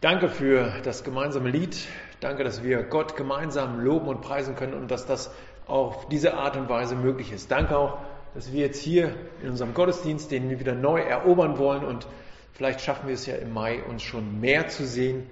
Danke 0.00 0.30
für 0.30 0.72
das 0.82 1.04
gemeinsame 1.04 1.50
Lied. 1.50 1.76
Danke, 2.20 2.42
dass 2.42 2.62
wir 2.62 2.82
Gott 2.84 3.16
gemeinsam 3.16 3.80
loben 3.80 4.08
und 4.08 4.22
preisen 4.22 4.56
können 4.56 4.72
und 4.72 4.90
dass 4.90 5.04
das 5.04 5.30
auf 5.66 6.08
diese 6.08 6.38
Art 6.38 6.56
und 6.56 6.70
Weise 6.70 6.94
möglich 6.94 7.32
ist. 7.32 7.50
Danke 7.50 7.76
auch, 7.76 7.98
dass 8.32 8.50
wir 8.50 8.60
jetzt 8.60 8.80
hier 8.80 9.14
in 9.42 9.50
unserem 9.50 9.74
Gottesdienst 9.74 10.30
den 10.30 10.48
wir 10.48 10.58
wieder 10.58 10.74
neu 10.74 11.00
erobern 11.00 11.58
wollen 11.58 11.84
und 11.84 12.06
vielleicht 12.54 12.80
schaffen 12.80 13.08
wir 13.08 13.14
es 13.14 13.26
ja 13.26 13.34
im 13.34 13.52
Mai, 13.52 13.82
uns 13.82 14.02
schon 14.02 14.40
mehr 14.40 14.68
zu 14.68 14.86
sehen, 14.86 15.28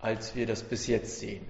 als 0.00 0.34
wir 0.34 0.46
das 0.46 0.62
bis 0.62 0.86
jetzt 0.86 1.20
sehen. 1.20 1.44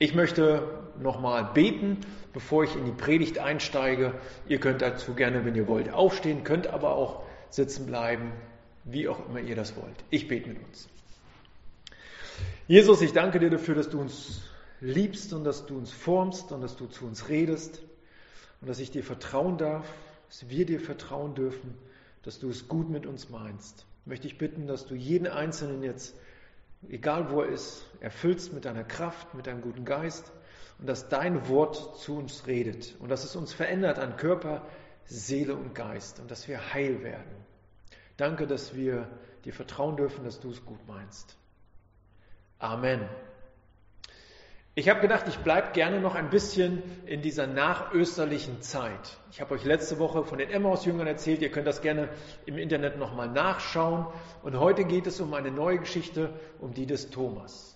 Ich 0.00 0.12
möchte 0.12 0.66
nochmal 1.00 1.50
beten, 1.54 1.98
bevor 2.32 2.64
ich 2.64 2.74
in 2.74 2.84
die 2.84 2.90
Predigt 2.90 3.38
einsteige. 3.38 4.14
Ihr 4.48 4.58
könnt 4.58 4.82
dazu 4.82 5.14
gerne, 5.14 5.44
wenn 5.44 5.54
ihr 5.54 5.68
wollt, 5.68 5.92
aufstehen, 5.92 6.42
könnt 6.42 6.66
aber 6.66 6.96
auch 6.96 7.22
sitzen 7.48 7.86
bleiben, 7.86 8.32
wie 8.82 9.06
auch 9.06 9.28
immer 9.28 9.38
ihr 9.38 9.54
das 9.54 9.76
wollt. 9.76 10.04
Ich 10.10 10.26
bete 10.26 10.48
mit 10.48 10.58
uns. 10.58 10.88
Jesus, 12.66 13.02
ich 13.02 13.12
danke 13.12 13.40
dir 13.40 13.50
dafür, 13.50 13.74
dass 13.74 13.90
du 13.90 14.00
uns 14.00 14.40
liebst 14.80 15.34
und 15.34 15.44
dass 15.44 15.66
du 15.66 15.76
uns 15.76 15.92
formst 15.92 16.50
und 16.50 16.62
dass 16.62 16.76
du 16.76 16.86
zu 16.86 17.04
uns 17.04 17.28
redest 17.28 17.82
und 18.62 18.68
dass 18.68 18.78
ich 18.78 18.90
dir 18.90 19.04
vertrauen 19.04 19.58
darf, 19.58 19.86
dass 20.28 20.48
wir 20.48 20.64
dir 20.64 20.80
vertrauen 20.80 21.34
dürfen, 21.34 21.74
dass 22.22 22.38
du 22.38 22.48
es 22.48 22.66
gut 22.66 22.88
mit 22.88 23.04
uns 23.04 23.28
meinst. 23.28 23.84
Möchte 24.06 24.26
ich 24.26 24.38
bitten, 24.38 24.66
dass 24.66 24.86
du 24.86 24.94
jeden 24.94 25.26
Einzelnen 25.26 25.82
jetzt, 25.82 26.16
egal 26.88 27.30
wo 27.30 27.42
er 27.42 27.50
ist, 27.50 27.84
erfüllst 28.00 28.54
mit 28.54 28.64
deiner 28.64 28.84
Kraft, 28.84 29.34
mit 29.34 29.46
deinem 29.46 29.60
guten 29.60 29.84
Geist 29.84 30.32
und 30.78 30.88
dass 30.88 31.10
dein 31.10 31.46
Wort 31.48 31.98
zu 31.98 32.16
uns 32.16 32.46
redet 32.46 32.94
und 32.98 33.10
dass 33.10 33.24
es 33.24 33.36
uns 33.36 33.52
verändert 33.52 33.98
an 33.98 34.16
Körper, 34.16 34.66
Seele 35.04 35.54
und 35.54 35.74
Geist 35.74 36.18
und 36.18 36.30
dass 36.30 36.48
wir 36.48 36.72
heil 36.72 37.02
werden. 37.02 37.44
Danke, 38.16 38.46
dass 38.46 38.74
wir 38.74 39.06
dir 39.44 39.52
vertrauen 39.52 39.98
dürfen, 39.98 40.24
dass 40.24 40.40
du 40.40 40.50
es 40.50 40.64
gut 40.64 40.80
meinst. 40.86 41.36
Amen. 42.64 43.06
Ich 44.74 44.88
habe 44.88 45.00
gedacht, 45.00 45.26
ich 45.28 45.36
bleibe 45.40 45.72
gerne 45.72 46.00
noch 46.00 46.14
ein 46.14 46.30
bisschen 46.30 46.82
in 47.04 47.20
dieser 47.20 47.46
nachösterlichen 47.46 48.62
Zeit. 48.62 49.18
Ich 49.30 49.42
habe 49.42 49.54
euch 49.54 49.64
letzte 49.64 49.98
Woche 49.98 50.24
von 50.24 50.38
den 50.38 50.48
Emmaus-Jüngern 50.48 51.06
erzählt, 51.06 51.42
ihr 51.42 51.50
könnt 51.50 51.66
das 51.66 51.82
gerne 51.82 52.08
im 52.46 52.56
Internet 52.56 52.98
nochmal 52.98 53.28
nachschauen. 53.28 54.06
Und 54.42 54.58
heute 54.58 54.84
geht 54.84 55.06
es 55.06 55.20
um 55.20 55.34
eine 55.34 55.50
neue 55.50 55.78
Geschichte, 55.78 56.32
um 56.58 56.72
die 56.72 56.86
des 56.86 57.10
Thomas. 57.10 57.73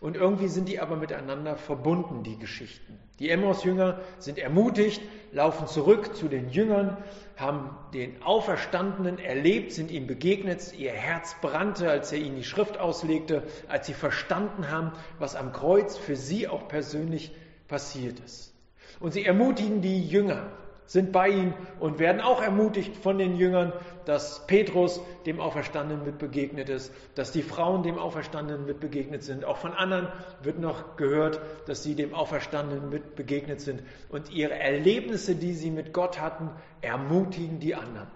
Und 0.00 0.16
irgendwie 0.16 0.48
sind 0.48 0.66
die 0.66 0.80
aber 0.80 0.96
miteinander 0.96 1.56
verbunden, 1.56 2.22
die 2.22 2.38
Geschichten. 2.38 2.98
Die 3.18 3.28
Emmaus-Jünger 3.28 4.00
sind 4.18 4.38
ermutigt, 4.38 5.02
laufen 5.30 5.66
zurück 5.66 6.16
zu 6.16 6.28
den 6.28 6.48
Jüngern, 6.48 6.96
haben 7.36 7.76
den 7.92 8.22
Auferstandenen 8.22 9.18
erlebt, 9.18 9.72
sind 9.72 9.90
ihm 9.90 10.06
begegnet, 10.06 10.72
ihr 10.78 10.92
Herz 10.92 11.36
brannte, 11.42 11.90
als 11.90 12.12
er 12.12 12.18
ihnen 12.18 12.36
die 12.36 12.44
Schrift 12.44 12.78
auslegte, 12.78 13.42
als 13.68 13.86
sie 13.86 13.92
verstanden 13.92 14.70
haben, 14.70 14.92
was 15.18 15.36
am 15.36 15.52
Kreuz 15.52 15.98
für 15.98 16.16
sie 16.16 16.48
auch 16.48 16.66
persönlich 16.66 17.34
passiert 17.68 18.20
ist. 18.20 18.54
Und 19.00 19.12
sie 19.12 19.26
ermutigen 19.26 19.82
die 19.82 20.02
Jünger, 20.08 20.50
sind 20.90 21.12
bei 21.12 21.28
ihm 21.28 21.54
und 21.78 22.00
werden 22.00 22.20
auch 22.20 22.42
ermutigt 22.42 22.96
von 22.96 23.16
den 23.16 23.36
Jüngern, 23.36 23.72
dass 24.06 24.44
Petrus 24.48 25.00
dem 25.24 25.38
Auferstandenen 25.38 26.04
mit 26.04 26.18
begegnet 26.18 26.68
ist, 26.68 26.92
dass 27.14 27.30
die 27.30 27.44
Frauen 27.44 27.84
dem 27.84 27.96
Auferstandenen 27.96 28.66
mit 28.66 28.80
begegnet 28.80 29.22
sind. 29.22 29.44
Auch 29.44 29.58
von 29.58 29.72
anderen 29.72 30.08
wird 30.42 30.58
noch 30.58 30.96
gehört, 30.96 31.40
dass 31.68 31.84
sie 31.84 31.94
dem 31.94 32.12
Auferstandenen 32.12 32.90
mit 32.90 33.14
begegnet 33.14 33.60
sind. 33.60 33.84
Und 34.08 34.32
ihre 34.32 34.58
Erlebnisse, 34.58 35.36
die 35.36 35.54
sie 35.54 35.70
mit 35.70 35.92
Gott 35.92 36.20
hatten, 36.20 36.50
ermutigen 36.80 37.60
die 37.60 37.76
anderen. 37.76 38.08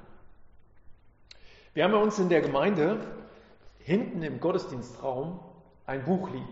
Wir 1.75 1.84
haben 1.84 1.92
bei 1.92 2.02
uns 2.02 2.19
in 2.19 2.28
der 2.28 2.41
Gemeinde 2.41 2.98
hinten 3.78 4.20
im 4.25 4.41
Gottesdienstraum 4.41 5.39
ein 5.86 6.05
Buch 6.05 6.28
liegen. 6.28 6.48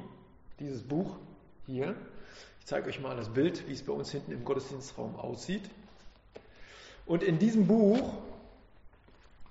Dieses 0.61 0.85
Buch 0.85 1.17
hier. 1.67 1.97
Ich 2.61 2.67
zeige 2.67 2.89
euch 2.89 3.01
mal 3.01 3.17
das 3.17 3.31
Bild, 3.31 3.67
wie 3.67 3.73
es 3.73 3.83
bei 3.83 3.93
uns 3.93 4.13
hinten 4.13 4.31
im 4.31 4.45
Gottesdienstraum 4.45 5.17
aussieht. 5.17 5.69
Und 7.07 7.23
in 7.23 7.39
diesem 7.39 7.67
Buch 7.67 8.15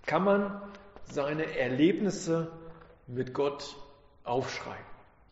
kann 0.06 0.24
man 0.24 0.62
seine 1.04 1.58
Erlebnisse 1.58 2.52
mit 3.08 3.34
Gott 3.34 3.76
aufschreiben. 4.24 4.86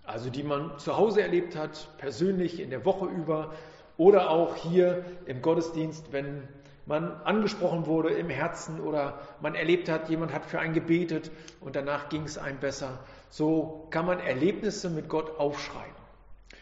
Also 0.04 0.30
die 0.30 0.44
man 0.44 0.78
zu 0.80 0.98
Hause 0.98 1.22
erlebt 1.22 1.56
hat, 1.56 1.88
persönlich 1.98 2.60
in 2.60 2.70
der 2.70 2.84
Woche 2.86 3.06
über 3.06 3.54
oder 3.98 4.32
auch 4.32 4.56
hier 4.56 5.06
im 5.26 5.42
Gottesdienst, 5.42 6.12
wenn 6.12 6.48
man 6.86 7.12
angesprochen 7.22 7.86
wurde 7.86 8.10
im 8.10 8.30
Herzen 8.30 8.82
oder 8.82 9.20
man 9.42 9.54
erlebt 9.54 9.90
hat, 9.90 10.10
jemand 10.10 10.34
hat 10.34 10.46
für 10.46 10.60
einen 10.60 10.74
gebetet 10.74 11.30
und 11.62 11.76
danach 11.76 12.10
ging 12.10 12.24
es 12.24 12.38
einem 12.38 12.60
besser. 12.60 12.98
So 13.30 13.88
kann 13.92 14.08
man 14.08 14.20
Erlebnisse 14.20 14.90
mit 14.90 15.08
Gott 15.08 15.38
aufschreiben. 15.38 15.99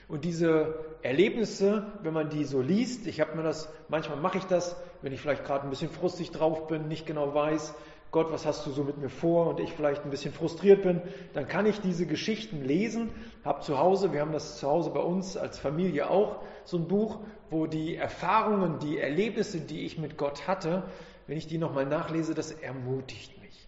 Und 0.08 0.24
diese 0.24 0.86
Erlebnisse, 1.02 1.86
wenn 2.02 2.14
man 2.14 2.30
die 2.30 2.46
so 2.46 2.62
liest, 2.62 3.08
ich 3.08 3.20
habe 3.20 3.36
mir 3.36 3.44
das, 3.44 3.70
manchmal 3.90 4.18
mache 4.18 4.38
ich 4.38 4.46
das, 4.46 4.76
wenn 5.02 5.12
ich 5.12 5.22
vielleicht 5.22 5.44
gerade 5.44 5.66
ein 5.66 5.70
bisschen 5.70 5.90
frustig 5.90 6.32
drauf 6.32 6.68
bin, 6.68 6.88
nicht 6.88 7.06
genau 7.06 7.34
weiß, 7.34 7.74
Gott, 8.12 8.32
was 8.32 8.46
hast 8.46 8.66
du 8.66 8.72
so 8.72 8.86
mit 8.86 8.98
mir 8.98 9.10
vor 9.10 9.48
und 9.48 9.60
ich 9.60 9.74
vielleicht 9.74 10.06
ein 10.06 10.10
bisschen 10.10 10.34
frustriert 10.34 10.84
bin, 10.84 11.02
dann 11.34 11.48
kann 11.50 11.66
ich 11.66 11.82
diese 11.82 12.06
Geschichten 12.06 12.64
lesen, 12.64 13.10
habe 13.44 13.62
zu 13.62 13.78
Hause, 13.78 14.14
wir 14.14 14.22
haben 14.22 14.32
das 14.32 14.60
zu 14.60 14.68
Hause 14.68 14.92
bei 14.92 15.02
uns 15.02 15.36
als 15.36 15.60
Familie 15.60 16.10
auch, 16.10 16.38
so 16.64 16.78
ein 16.78 16.88
Buch, 16.88 17.20
wo 17.50 17.68
die 17.68 17.98
Erfahrungen, 17.98 18.80
die 18.80 18.98
Erlebnisse, 18.98 19.60
die 19.60 19.86
ich 19.86 19.98
mit 19.98 20.18
Gott 20.18 20.48
hatte, 20.48 20.84
wenn 21.28 21.38
ich 21.38 21.48
die 21.48 21.58
nochmal 21.58 21.86
nachlese, 21.86 22.34
das 22.34 22.52
ermutigt 22.52 23.42
mich. 23.42 23.68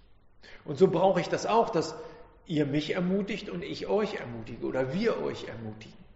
Und 0.64 0.78
so 0.78 0.88
brauche 0.88 1.20
ich 1.20 1.28
das 1.28 1.46
auch, 1.46 1.70
dass 1.70 1.96
ihr 2.46 2.66
mich 2.66 2.96
ermutigt 2.96 3.50
und 3.50 3.62
ich 3.62 3.88
euch 3.88 4.16
ermutige 4.16 4.66
oder 4.66 4.94
wir 4.94 5.22
euch 5.22 5.50
ermutigen. 5.50 6.09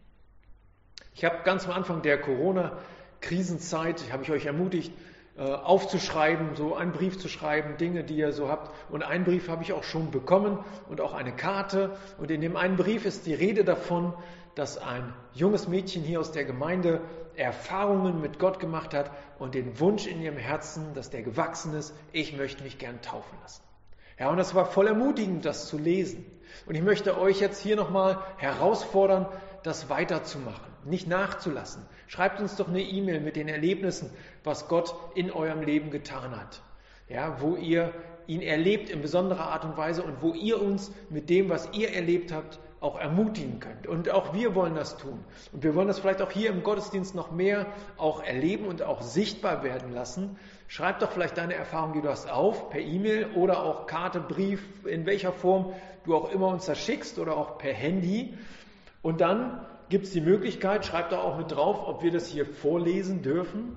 Ich 1.15 1.23
habe 1.25 1.43
ganz 1.43 1.65
am 1.65 1.71
Anfang 1.71 2.01
der 2.01 2.19
Corona-Krisenzeit, 2.19 4.11
habe 4.11 4.23
ich 4.23 4.31
euch 4.31 4.45
ermutigt, 4.45 4.91
äh, 5.37 5.41
aufzuschreiben, 5.41 6.55
so 6.55 6.75
einen 6.75 6.91
Brief 6.91 7.17
zu 7.17 7.27
schreiben, 7.27 7.77
Dinge, 7.77 8.03
die 8.03 8.17
ihr 8.17 8.31
so 8.31 8.49
habt. 8.49 8.71
Und 8.91 9.03
einen 9.03 9.23
Brief 9.23 9.47
habe 9.47 9.63
ich 9.63 9.73
auch 9.73 9.83
schon 9.83 10.11
bekommen 10.11 10.59
und 10.89 11.01
auch 11.01 11.13
eine 11.13 11.35
Karte. 11.35 11.97
Und 12.17 12.31
in 12.31 12.41
dem 12.41 12.55
einen 12.55 12.77
Brief 12.77 13.05
ist 13.05 13.25
die 13.25 13.33
Rede 13.33 13.63
davon, 13.63 14.13
dass 14.55 14.77
ein 14.77 15.13
junges 15.33 15.67
Mädchen 15.67 16.03
hier 16.03 16.19
aus 16.19 16.31
der 16.31 16.45
Gemeinde 16.45 17.01
Erfahrungen 17.35 18.21
mit 18.21 18.37
Gott 18.37 18.59
gemacht 18.59 18.93
hat 18.93 19.09
und 19.39 19.55
den 19.55 19.79
Wunsch 19.79 20.05
in 20.05 20.21
ihrem 20.21 20.37
Herzen, 20.37 20.93
dass 20.93 21.09
der 21.09 21.23
gewachsen 21.23 21.73
ist, 21.73 21.95
ich 22.11 22.37
möchte 22.37 22.63
mich 22.63 22.77
gern 22.77 23.01
taufen 23.01 23.37
lassen. 23.41 23.63
Ja, 24.19 24.29
und 24.29 24.37
das 24.37 24.53
war 24.53 24.67
voll 24.67 24.85
ermutigend, 24.85 25.45
das 25.45 25.67
zu 25.67 25.79
lesen. 25.79 26.25
Und 26.67 26.75
ich 26.75 26.83
möchte 26.83 27.19
euch 27.19 27.39
jetzt 27.39 27.59
hier 27.59 27.75
nochmal 27.75 28.19
herausfordern, 28.37 29.25
das 29.63 29.89
weiterzumachen 29.89 30.72
nicht 30.85 31.07
nachzulassen. 31.07 31.85
Schreibt 32.07 32.39
uns 32.39 32.55
doch 32.55 32.67
eine 32.67 32.81
E-Mail 32.81 33.19
mit 33.19 33.35
den 33.35 33.47
Erlebnissen, 33.47 34.09
was 34.43 34.67
Gott 34.67 34.95
in 35.15 35.31
eurem 35.31 35.61
Leben 35.61 35.91
getan 35.91 36.39
hat. 36.39 36.61
Ja, 37.09 37.41
wo 37.41 37.55
ihr 37.55 37.93
ihn 38.27 38.41
erlebt 38.41 38.89
in 38.89 39.01
besonderer 39.01 39.47
Art 39.47 39.65
und 39.65 39.77
Weise 39.77 40.03
und 40.03 40.21
wo 40.21 40.33
ihr 40.33 40.61
uns 40.61 40.91
mit 41.09 41.29
dem, 41.29 41.49
was 41.49 41.69
ihr 41.73 41.93
erlebt 41.93 42.31
habt, 42.31 42.59
auch 42.83 42.99
ermutigen 42.99 43.59
könnt. 43.61 43.87
Und 43.87 44.09
auch 44.09 44.33
wir 44.33 44.55
wollen 44.55 44.75
das 44.75 44.97
tun. 44.97 45.23
Und 45.53 45.63
wir 45.63 45.73
wollen 45.73 45.87
das 45.87 45.99
vielleicht 45.99 46.21
auch 46.21 46.31
hier 46.31 46.49
im 46.49 46.63
Gottesdienst 46.63 47.15
noch 47.15 47.31
mehr 47.31 47.65
auch 47.97 48.21
erleben 48.21 48.65
und 48.65 48.83
auch 48.83 49.01
sichtbar 49.01 49.63
werden 49.63 49.93
lassen. 49.93 50.37
Schreib 50.67 50.99
doch 50.99 51.11
vielleicht 51.11 51.37
deine 51.37 51.53
Erfahrung, 51.53 51.93
die 51.93 52.01
du 52.01 52.09
hast, 52.09 52.29
auf, 52.29 52.69
per 52.69 52.81
E-Mail 52.81 53.27
oder 53.35 53.63
auch 53.63 53.87
Karte, 53.87 54.19
Brief, 54.19 54.85
in 54.85 55.05
welcher 55.05 55.31
Form 55.31 55.73
du 56.03 56.15
auch 56.15 56.29
immer 56.31 56.47
uns 56.47 56.65
das 56.65 56.77
schickst 56.77 57.19
oder 57.19 57.37
auch 57.37 57.57
per 57.57 57.73
Handy. 57.73 58.37
Und 59.01 59.21
dann 59.21 59.65
gibt 59.93 60.05
es 60.05 60.11
die 60.11 60.21
Möglichkeit, 60.21 60.87
schreib 60.87 61.11
da 61.11 61.21
auch 61.21 61.37
mit 61.37 61.51
drauf, 61.51 61.87
ob 61.87 62.01
wir 62.01 62.09
das 62.09 62.25
hier 62.25 62.47
vorlesen 62.47 63.21
dürfen. 63.21 63.75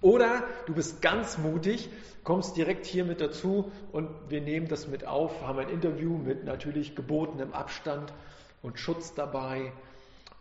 Oder 0.00 0.44
du 0.66 0.72
bist 0.72 1.02
ganz 1.02 1.36
mutig, 1.36 1.88
kommst 2.22 2.56
direkt 2.56 2.86
hier 2.86 3.04
mit 3.04 3.20
dazu 3.20 3.72
und 3.90 4.08
wir 4.28 4.40
nehmen 4.40 4.68
das 4.68 4.86
mit 4.86 5.04
auf, 5.04 5.42
haben 5.42 5.58
ein 5.58 5.68
Interview 5.68 6.16
mit 6.16 6.44
natürlich 6.44 6.94
gebotenem 6.94 7.54
Abstand 7.54 8.12
und 8.62 8.78
Schutz 8.78 9.14
dabei 9.14 9.72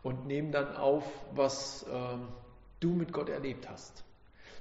und 0.04 0.28
nehmen 0.28 0.52
dann 0.52 0.76
auf, 0.76 1.04
was 1.34 1.82
äh, 1.92 2.18
du 2.80 2.90
mit 2.92 3.12
Gott 3.12 3.30
erlebt 3.30 3.68
hast. 3.68 4.04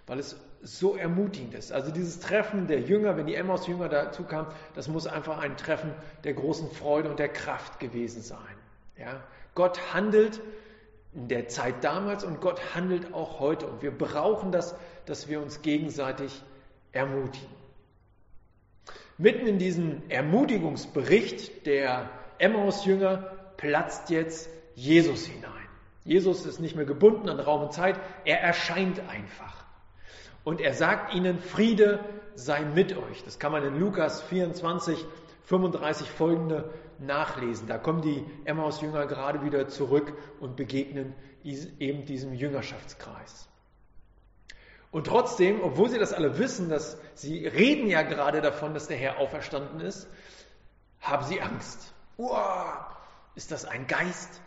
Weil 0.06 0.20
es 0.20 0.40
so 0.62 0.96
ermutigend 0.96 1.52
ist. 1.52 1.70
Also 1.70 1.90
dieses 1.90 2.20
Treffen 2.20 2.66
der 2.66 2.80
Jünger, 2.80 3.18
wenn 3.18 3.26
die 3.26 3.34
Emmaus-Jünger 3.34 3.90
dazu 3.90 4.22
kamen, 4.22 4.48
das 4.74 4.88
muss 4.88 5.06
einfach 5.06 5.36
ein 5.36 5.58
Treffen 5.58 5.92
der 6.24 6.32
großen 6.32 6.70
Freude 6.70 7.10
und 7.10 7.18
der 7.18 7.28
Kraft 7.28 7.78
gewesen 7.78 8.22
sein. 8.22 8.56
Ja? 8.96 9.22
Gott 9.54 9.94
handelt 9.94 10.40
in 11.14 11.28
der 11.28 11.48
Zeit 11.48 11.84
damals 11.84 12.24
und 12.24 12.40
Gott 12.40 12.74
handelt 12.74 13.14
auch 13.14 13.38
heute. 13.38 13.66
Und 13.66 13.82
wir 13.82 13.96
brauchen 13.96 14.50
das, 14.52 14.74
dass 15.06 15.28
wir 15.28 15.40
uns 15.40 15.62
gegenseitig 15.62 16.42
ermutigen. 16.92 17.54
Mitten 19.16 19.46
in 19.46 19.58
diesem 19.58 20.02
Ermutigungsbericht 20.08 21.66
der 21.66 22.10
Emmaus-Jünger 22.38 23.30
platzt 23.56 24.10
jetzt 24.10 24.50
Jesus 24.74 25.24
hinein. 25.26 25.52
Jesus 26.04 26.44
ist 26.46 26.60
nicht 26.60 26.74
mehr 26.74 26.84
gebunden 26.84 27.28
an 27.28 27.38
Raum 27.38 27.62
und 27.62 27.72
Zeit, 27.72 27.98
er 28.24 28.40
erscheint 28.40 29.00
einfach. 29.08 29.64
Und 30.42 30.60
er 30.60 30.74
sagt 30.74 31.14
ihnen, 31.14 31.38
Friede 31.38 32.00
sei 32.34 32.64
mit 32.64 32.96
euch. 32.96 33.24
Das 33.24 33.38
kann 33.38 33.52
man 33.52 33.64
in 33.64 33.78
Lukas 33.78 34.20
24, 34.22 35.06
35 35.44 36.10
folgende 36.10 36.70
nachlesen. 37.00 37.66
Da 37.66 37.78
kommen 37.78 38.02
die 38.02 38.24
Emmaus-Jünger 38.44 39.06
gerade 39.06 39.42
wieder 39.44 39.68
zurück 39.68 40.12
und 40.40 40.56
begegnen 40.56 41.14
eben 41.42 42.04
diesem 42.06 42.34
Jüngerschaftskreis. 42.34 43.48
Und 44.90 45.08
trotzdem, 45.08 45.60
obwohl 45.62 45.90
sie 45.90 45.98
das 45.98 46.12
alle 46.12 46.38
wissen, 46.38 46.68
dass 46.68 46.98
sie 47.14 47.46
reden 47.46 47.88
ja 47.88 48.02
gerade 48.02 48.40
davon, 48.40 48.74
dass 48.74 48.86
der 48.86 48.96
Herr 48.96 49.18
auferstanden 49.18 49.80
ist, 49.80 50.08
haben 51.00 51.24
sie 51.24 51.40
Angst. 51.40 51.92
Uah, 52.16 52.96
ist 53.34 53.50
das 53.50 53.64
ein 53.64 53.86
Geist? 53.86 54.40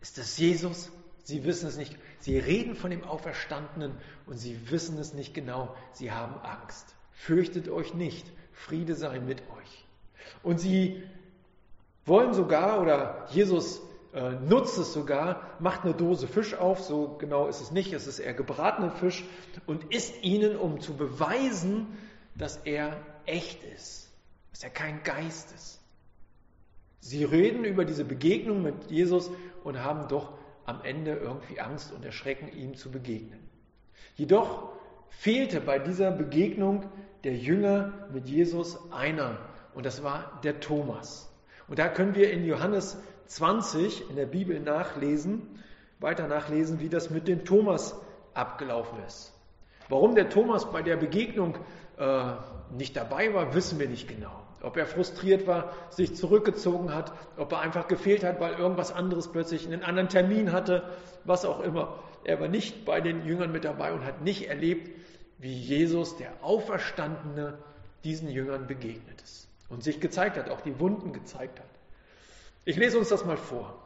Ist 0.00 0.18
das 0.18 0.38
Jesus? 0.38 0.90
Sie 1.22 1.44
wissen 1.44 1.68
es 1.68 1.76
nicht. 1.76 1.96
Sie 2.18 2.38
reden 2.38 2.76
von 2.76 2.90
dem 2.90 3.04
Auferstandenen 3.04 3.92
und 4.26 4.38
sie 4.38 4.70
wissen 4.70 4.98
es 4.98 5.14
nicht 5.14 5.34
genau. 5.34 5.74
Sie 5.92 6.12
haben 6.12 6.40
Angst. 6.40 6.94
Fürchtet 7.12 7.68
euch 7.68 7.94
nicht. 7.94 8.26
Friede 8.52 8.94
sei 8.94 9.20
mit 9.20 9.42
euch. 9.42 9.84
Und 10.42 10.58
sie 10.58 11.02
wollen 12.06 12.34
sogar, 12.34 12.80
oder 12.80 13.26
Jesus 13.30 13.80
äh, 14.12 14.30
nutzt 14.30 14.78
es 14.78 14.92
sogar, 14.92 15.42
macht 15.58 15.84
eine 15.84 15.94
Dose 15.94 16.28
Fisch 16.28 16.54
auf, 16.54 16.80
so 16.80 17.16
genau 17.18 17.48
ist 17.48 17.60
es 17.60 17.70
nicht, 17.70 17.92
es 17.92 18.06
ist 18.06 18.18
eher 18.18 18.34
gebratenen 18.34 18.92
Fisch, 18.92 19.24
und 19.66 19.92
isst 19.92 20.22
ihnen, 20.22 20.56
um 20.56 20.80
zu 20.80 20.94
beweisen, 20.94 21.86
dass 22.36 22.58
er 22.58 22.96
echt 23.26 23.62
ist, 23.64 24.10
dass 24.50 24.62
er 24.62 24.70
kein 24.70 25.02
Geist 25.02 25.52
ist. 25.54 25.80
Sie 27.00 27.24
reden 27.24 27.64
über 27.64 27.84
diese 27.84 28.04
Begegnung 28.04 28.62
mit 28.62 28.90
Jesus 28.90 29.30
und 29.62 29.82
haben 29.82 30.08
doch 30.08 30.32
am 30.64 30.82
Ende 30.82 31.16
irgendwie 31.16 31.60
Angst 31.60 31.92
und 31.92 32.04
Erschrecken, 32.04 32.48
ihm 32.56 32.74
zu 32.76 32.90
begegnen. 32.90 33.40
Jedoch 34.16 34.70
fehlte 35.10 35.60
bei 35.60 35.78
dieser 35.78 36.10
Begegnung 36.10 36.90
der 37.24 37.36
Jünger 37.36 38.08
mit 38.12 38.28
Jesus 38.28 38.78
einer, 38.92 39.38
und 39.74 39.84
das 39.84 40.02
war 40.02 40.40
der 40.44 40.60
Thomas. 40.60 41.33
Und 41.68 41.78
da 41.78 41.88
können 41.88 42.14
wir 42.14 42.30
in 42.30 42.44
Johannes 42.44 42.98
20 43.26 44.10
in 44.10 44.16
der 44.16 44.26
Bibel 44.26 44.60
nachlesen, 44.60 45.60
weiter 45.98 46.28
nachlesen, 46.28 46.80
wie 46.80 46.88
das 46.88 47.10
mit 47.10 47.26
dem 47.28 47.44
Thomas 47.44 47.98
abgelaufen 48.34 48.98
ist. 49.06 49.32
Warum 49.88 50.14
der 50.14 50.28
Thomas 50.28 50.70
bei 50.70 50.82
der 50.82 50.96
Begegnung 50.96 51.56
äh, 51.98 52.32
nicht 52.76 52.96
dabei 52.96 53.32
war, 53.32 53.54
wissen 53.54 53.78
wir 53.78 53.88
nicht 53.88 54.08
genau. 54.08 54.42
Ob 54.62 54.76
er 54.76 54.86
frustriert 54.86 55.46
war, 55.46 55.72
sich 55.90 56.16
zurückgezogen 56.16 56.94
hat, 56.94 57.12
ob 57.36 57.52
er 57.52 57.60
einfach 57.60 57.86
gefehlt 57.86 58.24
hat, 58.24 58.40
weil 58.40 58.54
irgendwas 58.54 58.92
anderes 58.92 59.30
plötzlich 59.30 59.66
einen 59.66 59.82
anderen 59.82 60.08
Termin 60.08 60.52
hatte, 60.52 60.90
was 61.24 61.44
auch 61.44 61.60
immer. 61.60 61.98
Er 62.24 62.40
war 62.40 62.48
nicht 62.48 62.86
bei 62.86 63.00
den 63.00 63.26
Jüngern 63.26 63.52
mit 63.52 63.64
dabei 63.64 63.92
und 63.92 64.04
hat 64.04 64.22
nicht 64.22 64.48
erlebt, 64.48 64.90
wie 65.38 65.52
Jesus, 65.52 66.16
der 66.16 66.32
Auferstandene, 66.42 67.58
diesen 68.04 68.30
Jüngern 68.30 68.66
begegnet 68.66 69.20
ist 69.22 69.53
und 69.68 69.82
sich 69.82 70.00
gezeigt 70.00 70.36
hat, 70.36 70.50
auch 70.50 70.60
die 70.60 70.78
Wunden 70.78 71.12
gezeigt 71.12 71.60
hat. 71.60 71.68
Ich 72.64 72.76
lese 72.76 72.98
uns 72.98 73.08
das 73.08 73.24
mal 73.24 73.36
vor. 73.36 73.78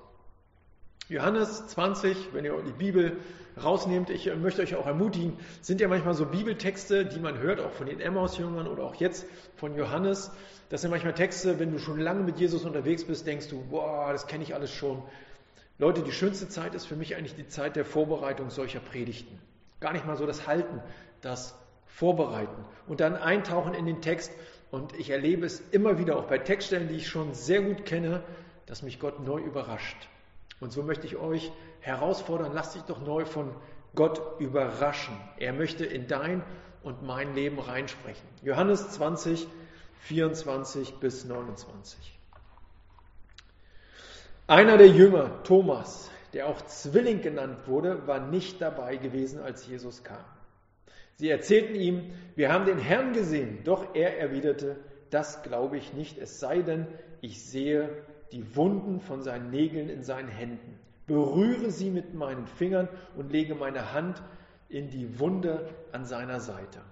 Johannes 1.08 1.66
20, 1.69 2.34
wenn 2.34 2.44
ihr 2.44 2.54
die 2.62 2.72
Bibel 2.72 3.16
rausnehmt, 3.62 4.10
ich 4.10 4.32
möchte 4.36 4.62
euch 4.62 4.76
auch 4.76 4.86
ermutigen, 4.86 5.38
sind 5.62 5.80
ja 5.80 5.88
manchmal 5.88 6.14
so 6.14 6.26
Bibeltexte, 6.26 7.06
die 7.06 7.19
man 7.19 7.38
hört, 7.38 7.60
auch 7.60 7.72
von 7.72 7.86
den 7.86 8.00
Emmaus-Jüngern 8.00 8.69
oder 8.69 8.84
auch 8.84 8.94
jetzt 8.96 9.26
von 9.56 9.75
Johannes. 9.75 10.30
Das 10.69 10.82
sind 10.82 10.90
manchmal 10.90 11.14
Texte, 11.14 11.58
wenn 11.58 11.72
du 11.72 11.78
schon 11.78 11.98
lange 11.98 12.22
mit 12.22 12.38
Jesus 12.38 12.64
unterwegs 12.64 13.04
bist, 13.04 13.26
denkst 13.26 13.48
du, 13.48 13.64
boah, 13.70 14.12
das 14.12 14.26
kenne 14.26 14.44
ich 14.44 14.54
alles 14.54 14.70
schon. 14.70 15.02
Leute, 15.78 16.02
die 16.02 16.12
schönste 16.12 16.48
Zeit 16.48 16.75
ist 16.75 16.86
für 16.86 16.96
mich 16.96 17.16
eigentlich 17.16 17.36
die 17.36 17.48
Zeit 17.48 17.76
der 17.76 17.84
Vorbereitung 17.84 18.50
solcher 18.50 18.80
Predigten. 18.80 19.38
Gar 19.80 19.92
nicht 19.92 20.06
mal 20.06 20.16
so 20.16 20.26
das 20.26 20.46
Halten, 20.46 20.82
das 21.22 21.54
Vorbereiten 21.86 22.64
und 22.86 23.00
dann 23.00 23.16
eintauchen 23.16 23.75
in 23.75 23.86
den 23.86 24.02
Text. 24.02 24.32
Und 24.70 24.98
ich 24.98 25.10
erlebe 25.10 25.46
es 25.46 25.60
immer 25.70 25.98
wieder, 25.98 26.16
auch 26.16 26.26
bei 26.26 26.38
Textstellen, 26.38 26.88
die 26.88 26.96
ich 26.96 27.08
schon 27.08 27.34
sehr 27.34 27.62
gut 27.62 27.84
kenne, 27.86 28.22
dass 28.66 28.82
mich 28.82 29.00
Gott 29.00 29.20
neu 29.20 29.40
überrascht. 29.40 30.08
Und 30.60 30.72
so 30.72 30.82
möchte 30.82 31.06
ich 31.06 31.16
euch 31.16 31.50
herausfordern, 31.80 32.52
lasst 32.52 32.74
dich 32.74 32.82
doch 32.82 33.00
neu 33.00 33.24
von 33.24 33.54
Gott 33.94 34.40
überraschen. 34.40 35.16
Er 35.38 35.52
möchte 35.52 35.84
in 35.86 36.06
dein 36.06 36.42
und 36.82 37.02
mein 37.02 37.34
Leben 37.34 37.58
reinsprechen. 37.58 38.28
Johannes 38.42 38.90
20, 38.90 39.46
24 40.00 40.96
bis 40.96 41.24
29. 41.24 42.18
Einer 44.46 44.76
der 44.76 44.88
Jünger, 44.88 45.42
Thomas, 45.44 46.10
der 46.32 46.46
auch 46.46 46.60
Zwilling 46.62 47.22
genannt 47.22 47.66
wurde, 47.66 48.06
war 48.06 48.20
nicht 48.20 48.60
dabei 48.60 48.96
gewesen, 48.96 49.40
als 49.40 49.66
Jesus 49.66 50.04
kam. 50.04 50.24
Sie 51.20 51.30
erzählten 51.30 51.74
ihm, 51.74 52.12
wir 52.36 52.52
haben 52.52 52.64
den 52.64 52.78
Herrn 52.78 53.12
gesehen, 53.12 53.58
doch 53.64 53.96
er 53.96 54.20
erwiderte, 54.20 54.76
das 55.10 55.42
glaube 55.42 55.76
ich 55.76 55.92
nicht, 55.92 56.16
es 56.16 56.38
sei 56.38 56.62
denn, 56.62 56.86
ich 57.20 57.44
sehe 57.44 58.04
die 58.30 58.54
Wunden 58.54 59.00
von 59.00 59.22
seinen 59.22 59.50
Nägeln 59.50 59.88
in 59.88 60.04
seinen 60.04 60.28
Händen, 60.28 60.78
berühre 61.08 61.72
sie 61.72 61.90
mit 61.90 62.14
meinen 62.14 62.46
Fingern 62.46 62.88
und 63.16 63.32
lege 63.32 63.56
meine 63.56 63.92
Hand 63.92 64.22
in 64.68 64.90
die 64.90 65.18
Wunde 65.18 65.68
an 65.90 66.04
seiner 66.04 66.38
Seite. 66.38 66.82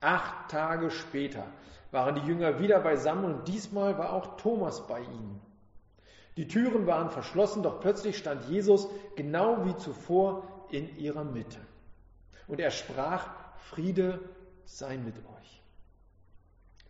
Acht 0.00 0.48
Tage 0.48 0.92
später 0.92 1.44
waren 1.90 2.14
die 2.14 2.28
Jünger 2.28 2.60
wieder 2.60 2.78
beisammen 2.78 3.24
und 3.24 3.48
diesmal 3.48 3.98
war 3.98 4.12
auch 4.12 4.36
Thomas 4.36 4.86
bei 4.86 5.00
ihnen. 5.00 5.40
Die 6.36 6.46
Türen 6.46 6.86
waren 6.86 7.10
verschlossen, 7.10 7.64
doch 7.64 7.80
plötzlich 7.80 8.16
stand 8.16 8.48
Jesus 8.48 8.88
genau 9.16 9.64
wie 9.64 9.74
zuvor 9.78 10.44
in 10.70 10.96
ihrer 10.96 11.24
Mitte. 11.24 11.58
Und 12.50 12.58
er 12.58 12.72
sprach, 12.72 13.28
Friede 13.70 14.18
sei 14.64 14.96
mit 14.96 15.16
euch. 15.16 15.62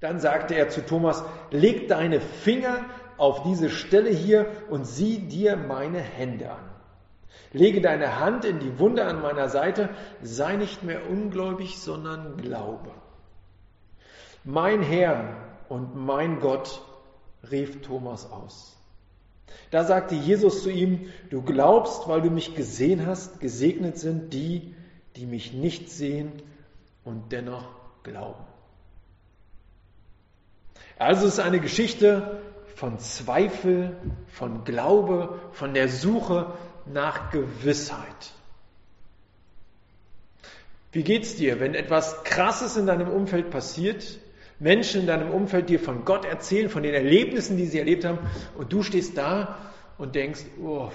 Dann 0.01 0.19
sagte 0.19 0.55
er 0.55 0.71
zu 0.71 0.81
Thomas, 0.81 1.23
leg 1.51 1.87
deine 1.87 2.21
Finger 2.21 2.87
auf 3.19 3.43
diese 3.43 3.69
Stelle 3.69 4.09
hier 4.09 4.47
und 4.71 4.87
sieh 4.87 5.19
dir 5.19 5.57
meine 5.57 6.01
Hände 6.01 6.51
an. 6.51 6.71
Lege 7.53 7.83
deine 7.83 8.19
Hand 8.19 8.47
in 8.47 8.59
die 8.59 8.79
Wunde 8.79 9.05
an 9.05 9.21
meiner 9.21 9.51
Seite, 9.51 9.91
sei 10.23 10.57
nicht 10.57 10.83
mehr 10.83 11.11
ungläubig, 11.11 11.79
sondern 11.79 12.39
glaube. 12.39 12.91
Mein 14.43 14.81
Herr 14.81 15.37
und 15.69 15.95
mein 15.95 16.41
Gott, 16.41 16.81
rief 17.51 17.83
Thomas 17.83 18.31
aus. 18.31 18.79
Da 19.71 19.85
sagte 19.85 20.15
Jesus 20.15 20.63
zu 20.63 20.71
ihm, 20.71 21.11
du 21.29 21.43
glaubst, 21.43 22.09
weil 22.09 22.23
du 22.23 22.31
mich 22.31 22.55
gesehen 22.55 23.07
hast, 23.07 23.41
gesegnet 23.41 23.99
sind 23.99 24.33
die, 24.33 24.75
die 25.17 25.27
mich 25.27 25.53
nicht 25.53 25.91
sehen 25.91 26.43
und 27.05 27.33
dennoch 27.33 27.69
glauben. 28.03 28.45
Also 30.99 31.27
es 31.27 31.35
ist 31.35 31.41
eine 31.41 31.61
Geschichte 31.61 32.43
von 32.77 32.99
Zweifel, 32.99 33.97
von 34.29 34.65
Glaube, 34.65 35.39
von 35.53 35.75
der 35.75 35.89
Suche 35.89 36.53
nach 36.87 37.31
Gewissheit. 37.31 38.33
Wie 40.93 41.03
geht's 41.03 41.37
dir, 41.37 41.61
wenn 41.61 41.75
etwas 41.75 42.25
Krasses 42.25 42.77
in 42.77 42.87
deinem 42.87 43.09
Umfeld 43.09 43.51
passiert, 43.51 44.19
Menschen 44.59 45.03
in 45.03 45.07
deinem 45.07 45.31
Umfeld 45.31 45.69
dir 45.69 45.81
von 45.81 46.05
Gott 46.05 46.25
erzählen, 46.25 46.69
von 46.69 46.83
den 46.83 46.95
Erlebnissen, 46.95 47.57
die 47.57 47.67
sie 47.67 47.79
erlebt 47.79 48.05
haben, 48.05 48.19
und 48.59 48.73
du 48.73 48.83
stehst 48.83 49.17
da 49.17 49.59
und 49.99 50.15
denkst, 50.15 50.45
oh, 50.63 50.91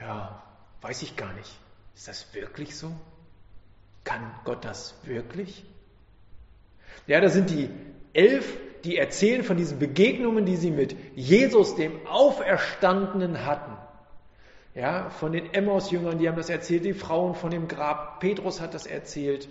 ja, 0.00 0.42
weiß 0.80 1.02
ich 1.02 1.16
gar 1.16 1.32
nicht. 1.34 1.58
Ist 1.96 2.06
das 2.06 2.32
wirklich 2.34 2.76
so? 2.76 2.92
Kann 4.04 4.22
Gott 4.44 4.64
das 4.64 4.94
wirklich? 5.02 5.64
Ja, 7.08 7.20
da 7.20 7.28
sind 7.28 7.50
die 7.50 7.68
elf 8.12 8.56
die 8.86 8.96
erzählen 8.96 9.42
von 9.42 9.56
diesen 9.56 9.80
Begegnungen, 9.80 10.46
die 10.46 10.56
sie 10.56 10.70
mit 10.70 10.96
Jesus, 11.16 11.74
dem 11.74 12.06
Auferstandenen 12.06 13.44
hatten. 13.44 13.76
Ja, 14.74 15.10
von 15.10 15.32
den 15.32 15.52
Emmaus-Jüngern, 15.52 16.18
die 16.18 16.28
haben 16.28 16.36
das 16.36 16.50
erzählt, 16.50 16.84
die 16.84 16.92
Frauen 16.94 17.34
von 17.34 17.50
dem 17.50 17.66
Grab, 17.66 18.20
Petrus 18.20 18.60
hat 18.60 18.74
das 18.74 18.86
erzählt. 18.86 19.48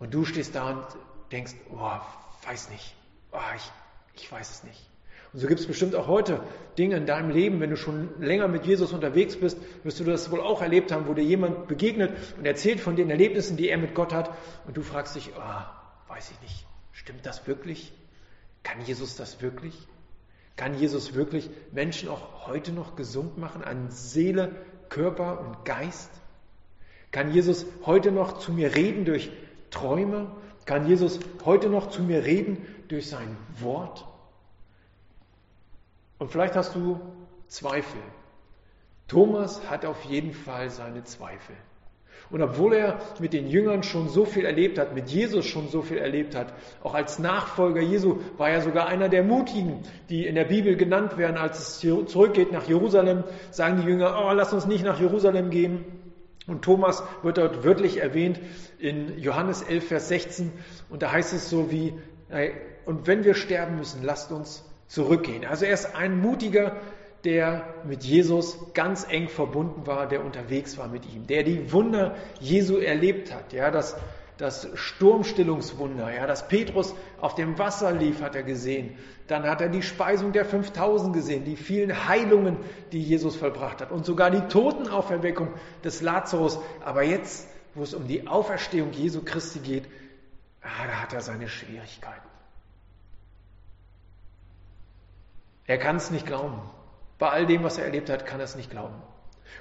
Und 0.00 0.12
du 0.12 0.24
stehst 0.24 0.54
da 0.56 0.70
und 0.70 0.86
denkst, 1.30 1.54
oh, 1.72 2.00
weiß 2.46 2.70
nicht, 2.70 2.94
oh, 3.30 3.38
ich, 3.54 3.70
ich 4.22 4.32
weiß 4.32 4.50
es 4.50 4.64
nicht. 4.64 4.89
Und 5.32 5.38
so 5.38 5.46
gibt 5.46 5.60
es 5.60 5.66
bestimmt 5.66 5.94
auch 5.94 6.08
heute 6.08 6.40
Dinge 6.76 6.96
in 6.96 7.06
deinem 7.06 7.30
Leben, 7.30 7.60
wenn 7.60 7.70
du 7.70 7.76
schon 7.76 8.08
länger 8.20 8.48
mit 8.48 8.66
Jesus 8.66 8.92
unterwegs 8.92 9.36
bist, 9.36 9.58
wirst 9.84 10.00
du 10.00 10.04
das 10.04 10.30
wohl 10.30 10.40
auch 10.40 10.60
erlebt 10.60 10.90
haben, 10.90 11.06
wo 11.06 11.14
dir 11.14 11.22
jemand 11.22 11.68
begegnet 11.68 12.12
und 12.36 12.46
erzählt 12.46 12.80
von 12.80 12.96
den 12.96 13.10
Erlebnissen, 13.10 13.56
die 13.56 13.68
er 13.68 13.78
mit 13.78 13.94
Gott 13.94 14.12
hat, 14.12 14.30
und 14.66 14.76
du 14.76 14.82
fragst 14.82 15.14
dich, 15.14 15.30
oh, 15.36 16.12
weiß 16.12 16.32
ich 16.32 16.40
nicht, 16.42 16.66
stimmt 16.92 17.24
das 17.26 17.46
wirklich? 17.46 17.92
Kann 18.64 18.80
Jesus 18.84 19.16
das 19.16 19.40
wirklich? 19.40 19.74
Kann 20.56 20.74
Jesus 20.74 21.14
wirklich 21.14 21.48
Menschen 21.72 22.08
auch 22.08 22.46
heute 22.48 22.72
noch 22.72 22.96
gesund 22.96 23.38
machen 23.38 23.62
an 23.62 23.90
Seele, 23.90 24.52
Körper 24.88 25.40
und 25.40 25.64
Geist? 25.64 26.10
Kann 27.12 27.32
Jesus 27.32 27.66
heute 27.86 28.10
noch 28.12 28.38
zu 28.38 28.52
mir 28.52 28.74
reden 28.74 29.04
durch 29.04 29.30
Träume? 29.70 30.32
Kann 30.66 30.88
Jesus 30.88 31.20
heute 31.44 31.68
noch 31.68 31.88
zu 31.88 32.02
mir 32.02 32.24
reden 32.24 32.58
durch 32.88 33.08
sein 33.08 33.36
Wort? 33.60 34.04
Und 36.20 36.30
vielleicht 36.30 36.54
hast 36.54 36.74
du 36.74 37.00
Zweifel. 37.48 38.00
Thomas 39.08 39.68
hat 39.68 39.84
auf 39.86 40.04
jeden 40.04 40.34
Fall 40.34 40.70
seine 40.70 41.02
Zweifel. 41.02 41.56
Und 42.30 42.42
obwohl 42.42 42.74
er 42.74 43.00
mit 43.18 43.32
den 43.32 43.48
Jüngern 43.48 43.82
schon 43.82 44.08
so 44.08 44.26
viel 44.26 44.44
erlebt 44.44 44.78
hat, 44.78 44.94
mit 44.94 45.08
Jesus 45.08 45.46
schon 45.46 45.68
so 45.68 45.80
viel 45.80 45.96
erlebt 45.96 46.36
hat, 46.36 46.52
auch 46.84 46.94
als 46.94 47.18
Nachfolger 47.18 47.80
Jesu 47.80 48.20
war 48.36 48.50
er 48.50 48.60
sogar 48.60 48.86
einer 48.86 49.08
der 49.08 49.24
Mutigen, 49.24 49.82
die 50.10 50.26
in 50.26 50.34
der 50.34 50.44
Bibel 50.44 50.76
genannt 50.76 51.16
werden, 51.16 51.38
als 51.38 51.58
es 51.58 51.80
zurückgeht 51.80 52.52
nach 52.52 52.68
Jerusalem, 52.68 53.24
sagen 53.50 53.80
die 53.80 53.88
Jünger, 53.88 54.22
oh, 54.22 54.32
lass 54.32 54.52
uns 54.52 54.66
nicht 54.66 54.84
nach 54.84 55.00
Jerusalem 55.00 55.48
gehen. 55.48 55.84
Und 56.46 56.62
Thomas 56.62 57.02
wird 57.22 57.38
dort 57.38 57.64
wörtlich 57.64 57.96
erwähnt 57.96 58.38
in 58.78 59.18
Johannes 59.18 59.62
11, 59.62 59.88
Vers 59.88 60.08
16. 60.08 60.52
Und 60.90 61.02
da 61.02 61.10
heißt 61.10 61.32
es 61.32 61.48
so 61.48 61.70
wie, 61.70 61.94
und 62.84 63.06
wenn 63.06 63.24
wir 63.24 63.34
sterben 63.34 63.76
müssen, 63.76 64.04
lasst 64.04 64.30
uns 64.30 64.69
zurückgehen. 64.90 65.46
Also 65.46 65.64
er 65.64 65.72
ist 65.72 65.94
ein 65.94 66.20
mutiger 66.20 66.76
der 67.24 67.64
mit 67.84 68.04
Jesus 68.04 68.58
ganz 68.72 69.06
eng 69.08 69.28
verbunden 69.28 69.86
war, 69.86 70.08
der 70.08 70.24
unterwegs 70.24 70.78
war 70.78 70.88
mit 70.88 71.04
ihm, 71.12 71.26
der 71.26 71.42
die 71.42 71.72
Wunder 71.72 72.16
Jesu 72.40 72.78
erlebt 72.78 73.34
hat, 73.34 73.52
ja, 73.52 73.70
das, 73.70 73.96
das 74.38 74.68
Sturmstillungswunder, 74.74 76.14
ja, 76.14 76.26
dass 76.26 76.48
Petrus 76.48 76.94
auf 77.20 77.34
dem 77.34 77.58
Wasser 77.58 77.92
lief, 77.92 78.22
hat 78.22 78.34
er 78.34 78.42
gesehen. 78.42 78.96
Dann 79.26 79.42
hat 79.44 79.60
er 79.60 79.68
die 79.68 79.82
Speisung 79.82 80.32
der 80.32 80.46
5000 80.46 81.12
gesehen, 81.12 81.44
die 81.44 81.56
vielen 81.56 82.08
Heilungen, 82.08 82.56
die 82.90 83.02
Jesus 83.02 83.36
vollbracht 83.36 83.82
hat 83.82 83.92
und 83.92 84.06
sogar 84.06 84.30
die 84.30 84.48
Totenauferweckung 84.48 85.48
des 85.84 86.00
Lazarus. 86.00 86.58
Aber 86.82 87.02
jetzt, 87.02 87.48
wo 87.74 87.82
es 87.82 87.92
um 87.92 88.08
die 88.08 88.26
Auferstehung 88.26 88.92
Jesu 88.92 89.20
Christi 89.22 89.58
geht, 89.58 89.84
ah, 90.62 90.86
da 90.86 91.02
hat 91.02 91.12
er 91.12 91.20
seine 91.20 91.48
Schwierigkeiten. 91.48 92.29
Er 95.70 95.78
kann 95.78 95.94
es 95.94 96.10
nicht 96.10 96.26
glauben. 96.26 96.60
Bei 97.20 97.28
all 97.28 97.46
dem, 97.46 97.62
was 97.62 97.78
er 97.78 97.84
erlebt 97.84 98.10
hat, 98.10 98.26
kann 98.26 98.40
er 98.40 98.44
es 98.44 98.56
nicht 98.56 98.72
glauben. 98.72 98.96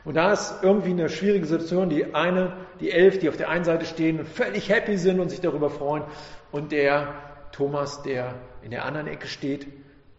Und 0.03 0.15
da 0.15 0.31
ist 0.31 0.63
irgendwie 0.63 0.89
eine 0.89 1.07
schwierige 1.07 1.45
Situation. 1.45 1.91
Die 1.91 2.15
eine, 2.15 2.65
die 2.79 2.89
elf, 2.89 3.19
die 3.19 3.29
auf 3.29 3.37
der 3.37 3.49
einen 3.49 3.63
Seite 3.63 3.85
stehen 3.85 4.19
und 4.19 4.27
völlig 4.27 4.69
happy 4.69 4.97
sind 4.97 5.19
und 5.19 5.29
sich 5.29 5.39
darüber 5.39 5.69
freuen. 5.69 6.03
Und 6.51 6.71
der 6.71 7.13
Thomas, 7.51 8.01
der 8.01 8.33
in 8.63 8.71
der 8.71 8.85
anderen 8.85 9.05
Ecke 9.05 9.27
steht 9.27 9.67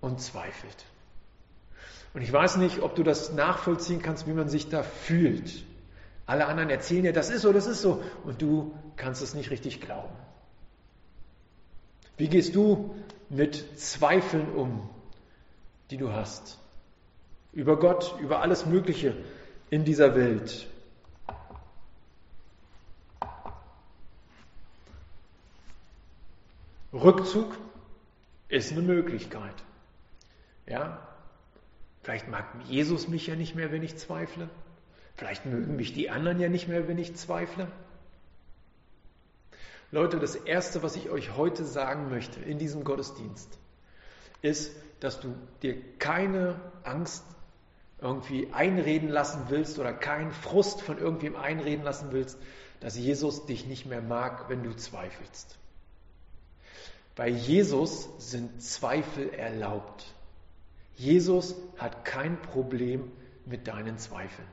und 0.00 0.20
zweifelt. 0.20 0.84
Und 2.14 2.22
ich 2.22 2.32
weiß 2.32 2.58
nicht, 2.58 2.82
ob 2.82 2.94
du 2.94 3.02
das 3.02 3.32
nachvollziehen 3.32 4.00
kannst, 4.00 4.28
wie 4.28 4.32
man 4.32 4.48
sich 4.48 4.68
da 4.68 4.84
fühlt. 4.84 5.64
Alle 6.24 6.46
anderen 6.46 6.70
erzählen 6.70 7.02
dir, 7.02 7.12
das 7.12 7.30
ist 7.30 7.42
so, 7.42 7.52
das 7.52 7.66
ist 7.66 7.82
so. 7.82 8.00
Und 8.22 8.40
du 8.40 8.76
kannst 8.94 9.22
es 9.22 9.34
nicht 9.34 9.50
richtig 9.50 9.80
glauben. 9.80 10.14
Wie 12.16 12.28
gehst 12.28 12.54
du 12.54 12.94
mit 13.28 13.76
Zweifeln 13.76 14.52
um, 14.54 14.88
die 15.90 15.96
du 15.96 16.12
hast? 16.12 16.60
über 17.52 17.78
Gott, 17.78 18.16
über 18.20 18.40
alles 18.40 18.66
Mögliche 18.66 19.14
in 19.70 19.84
dieser 19.84 20.14
Welt. 20.14 20.66
Rückzug 26.92 27.56
ist 28.48 28.72
eine 28.72 28.82
Möglichkeit. 28.82 29.54
Ja? 30.66 31.06
Vielleicht 32.02 32.28
mag 32.28 32.46
Jesus 32.66 33.08
mich 33.08 33.26
ja 33.26 33.36
nicht 33.36 33.54
mehr, 33.54 33.70
wenn 33.70 33.82
ich 33.82 33.96
zweifle. 33.96 34.48
Vielleicht 35.14 35.46
mögen 35.46 35.76
mich 35.76 35.92
die 35.92 36.10
anderen 36.10 36.40
ja 36.40 36.48
nicht 36.48 36.66
mehr, 36.66 36.88
wenn 36.88 36.98
ich 36.98 37.14
zweifle. 37.14 37.70
Leute, 39.92 40.18
das 40.18 40.34
Erste, 40.34 40.82
was 40.82 40.96
ich 40.96 41.10
euch 41.10 41.36
heute 41.36 41.64
sagen 41.64 42.10
möchte 42.10 42.40
in 42.40 42.58
diesem 42.58 42.84
Gottesdienst, 42.84 43.58
ist, 44.42 44.74
dass 45.00 45.20
du 45.20 45.34
dir 45.62 45.76
keine 45.98 46.60
Angst 46.84 47.24
irgendwie 48.00 48.52
einreden 48.52 49.08
lassen 49.08 49.44
willst 49.48 49.78
oder 49.78 49.92
keinen 49.92 50.30
Frust 50.32 50.82
von 50.82 50.98
irgendwem 50.98 51.36
einreden 51.36 51.84
lassen 51.84 52.08
willst, 52.12 52.38
dass 52.80 52.96
Jesus 52.96 53.46
dich 53.46 53.66
nicht 53.66 53.86
mehr 53.86 54.00
mag, 54.00 54.48
wenn 54.48 54.62
du 54.62 54.74
zweifelst. 54.74 55.58
Bei 57.14 57.28
Jesus 57.28 58.08
sind 58.18 58.62
Zweifel 58.62 59.30
erlaubt. 59.34 60.06
Jesus 60.94 61.54
hat 61.76 62.04
kein 62.04 62.40
Problem 62.40 63.10
mit 63.44 63.68
deinen 63.68 63.98
Zweifeln. 63.98 64.48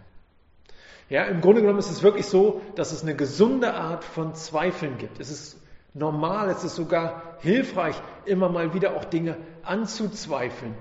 Ja, 1.09 1.23
im 1.25 1.39
Grunde 1.39 1.61
genommen 1.61 1.79
ist 1.79 1.89
es 1.89 2.03
wirklich 2.03 2.25
so, 2.25 2.61
dass 2.75 2.91
es 2.91 3.03
eine 3.03 3.15
gesunde 3.15 3.73
Art 3.73 4.03
von 4.03 4.35
Zweifeln 4.35 4.97
gibt. 4.97 5.21
Es 5.21 5.29
ist 5.29 5.57
normal, 5.93 6.49
es 6.49 6.63
ist 6.63 6.75
sogar 6.75 7.37
hilfreich, 7.39 7.95
immer 8.25 8.49
mal 8.49 8.73
wieder 8.73 8.95
auch 8.95 9.05
Dinge 9.05 9.37
anzuzweifeln 9.63 10.75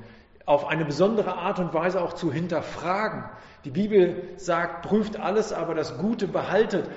auf 0.46 0.68
eine 0.68 0.84
besondere 0.84 1.34
Art 1.34 1.58
und 1.58 1.74
Weise 1.74 2.00
auch 2.00 2.12
zu 2.12 2.32
hinterfragen. 2.32 3.24
Die 3.64 3.70
Bibel 3.70 4.22
sagt, 4.36 4.86
prüft 4.86 5.18
alles, 5.18 5.52
aber 5.52 5.74
das 5.74 5.98
Gute 5.98 6.28
behaltet. 6.28 6.88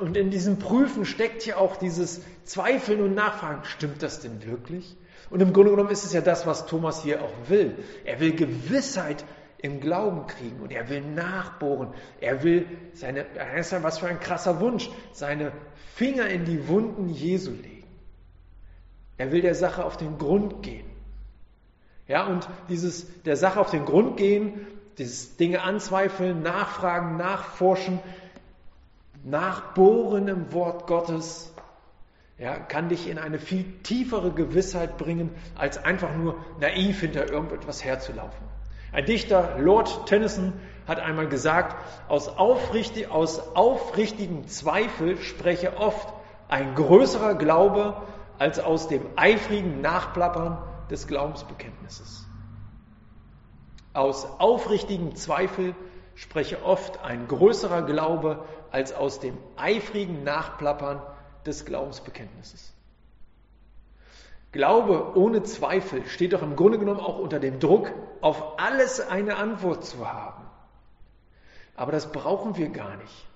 Und 0.00 0.16
in 0.16 0.30
diesem 0.30 0.58
Prüfen 0.58 1.04
steckt 1.04 1.44
ja 1.44 1.58
auch 1.58 1.76
dieses 1.76 2.22
Zweifeln 2.44 3.02
und 3.02 3.14
Nachfragen. 3.14 3.60
Stimmt 3.64 4.02
das 4.02 4.20
denn 4.20 4.44
wirklich? 4.46 4.96
Und 5.28 5.42
im 5.42 5.52
Grunde 5.52 5.72
genommen 5.72 5.90
ist 5.90 6.04
es 6.04 6.14
ja 6.14 6.22
das, 6.22 6.46
was 6.46 6.64
Thomas 6.66 7.02
hier 7.02 7.22
auch 7.22 7.32
will. 7.48 7.76
Er 8.06 8.18
will 8.18 8.34
Gewissheit 8.34 9.24
im 9.66 9.80
Glauben 9.80 10.26
kriegen 10.26 10.60
und 10.60 10.72
er 10.72 10.88
will 10.88 11.02
nachbohren. 11.02 11.92
Er 12.20 12.42
will 12.42 12.66
seine, 12.94 13.26
das 13.34 13.66
ist 13.66 13.72
ja 13.72 13.82
was 13.82 13.98
für 13.98 14.06
ein 14.06 14.20
krasser 14.20 14.60
Wunsch, 14.60 14.88
seine 15.12 15.52
Finger 15.94 16.28
in 16.28 16.44
die 16.44 16.68
Wunden 16.68 17.08
Jesu 17.08 17.50
legen. 17.50 17.86
Er 19.18 19.32
will 19.32 19.42
der 19.42 19.54
Sache 19.54 19.84
auf 19.84 19.96
den 19.96 20.18
Grund 20.18 20.62
gehen. 20.62 20.86
Ja, 22.06 22.26
und 22.26 22.48
dieses 22.68 23.22
der 23.22 23.36
Sache 23.36 23.60
auf 23.60 23.70
den 23.70 23.84
Grund 23.84 24.16
gehen, 24.16 24.66
dieses 24.98 25.36
Dinge 25.36 25.62
anzweifeln, 25.62 26.42
nachfragen, 26.42 27.16
nachforschen, 27.16 27.98
nachbohren 29.24 30.28
im 30.28 30.52
Wort 30.52 30.86
Gottes, 30.86 31.52
ja, 32.38 32.56
kann 32.58 32.90
dich 32.90 33.08
in 33.08 33.18
eine 33.18 33.38
viel 33.38 33.64
tiefere 33.82 34.30
Gewissheit 34.30 34.98
bringen, 34.98 35.30
als 35.54 35.78
einfach 35.78 36.14
nur 36.14 36.36
naiv 36.60 37.00
hinter 37.00 37.28
irgendetwas 37.30 37.82
herzulaufen. 37.82 38.55
Ein 38.92 39.04
Dichter, 39.04 39.58
Lord 39.58 40.06
Tennyson, 40.06 40.52
hat 40.86 41.00
einmal 41.00 41.28
gesagt, 41.28 41.76
aus, 42.08 42.28
aufrichtig, 42.28 43.10
aus 43.10 43.40
aufrichtigem 43.56 44.46
Zweifel 44.46 45.18
spreche 45.18 45.76
oft 45.76 46.12
ein 46.48 46.74
größerer 46.74 47.34
Glaube 47.34 48.02
als 48.38 48.60
aus 48.60 48.88
dem 48.88 49.02
eifrigen 49.16 49.80
Nachplappern 49.80 50.58
des 50.90 51.06
Glaubensbekenntnisses. 51.06 52.26
Aus 53.92 54.26
aufrichtigem 54.38 55.16
Zweifel 55.16 55.74
spreche 56.14 56.62
oft 56.62 57.02
ein 57.02 57.26
größerer 57.28 57.82
Glaube 57.82 58.44
als 58.70 58.92
aus 58.92 59.20
dem 59.20 59.36
eifrigen 59.56 60.22
Nachplappern 60.22 61.00
des 61.46 61.64
Glaubensbekenntnisses. 61.64 62.75
Glaube 64.52 65.16
ohne 65.16 65.42
Zweifel 65.42 66.06
steht 66.06 66.32
doch 66.32 66.42
im 66.42 66.56
Grunde 66.56 66.78
genommen 66.78 67.00
auch 67.00 67.18
unter 67.18 67.40
dem 67.40 67.60
Druck, 67.60 67.92
auf 68.20 68.58
alles 68.58 69.00
eine 69.00 69.36
Antwort 69.36 69.84
zu 69.84 70.10
haben. 70.10 70.44
Aber 71.74 71.92
das 71.92 72.10
brauchen 72.10 72.56
wir 72.56 72.70
gar 72.70 72.96
nicht. 72.96 73.26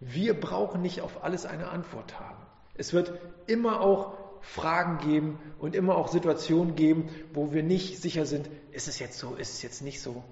Wir 0.00 0.38
brauchen 0.38 0.82
nicht 0.82 1.00
auf 1.00 1.22
alles 1.24 1.46
eine 1.46 1.68
Antwort 1.68 2.18
haben. 2.18 2.38
Es 2.74 2.92
wird 2.92 3.12
immer 3.46 3.80
auch 3.80 4.14
Fragen 4.40 4.98
geben 4.98 5.38
und 5.58 5.74
immer 5.74 5.96
auch 5.96 6.08
Situationen 6.08 6.76
geben, 6.76 7.08
wo 7.32 7.52
wir 7.52 7.62
nicht 7.62 8.00
sicher 8.00 8.26
sind, 8.26 8.48
ist 8.72 8.88
es 8.88 8.98
jetzt 8.98 9.18
so, 9.18 9.34
ist 9.34 9.54
es 9.54 9.62
jetzt 9.62 9.82
nicht 9.82 10.00
so. 10.00 10.22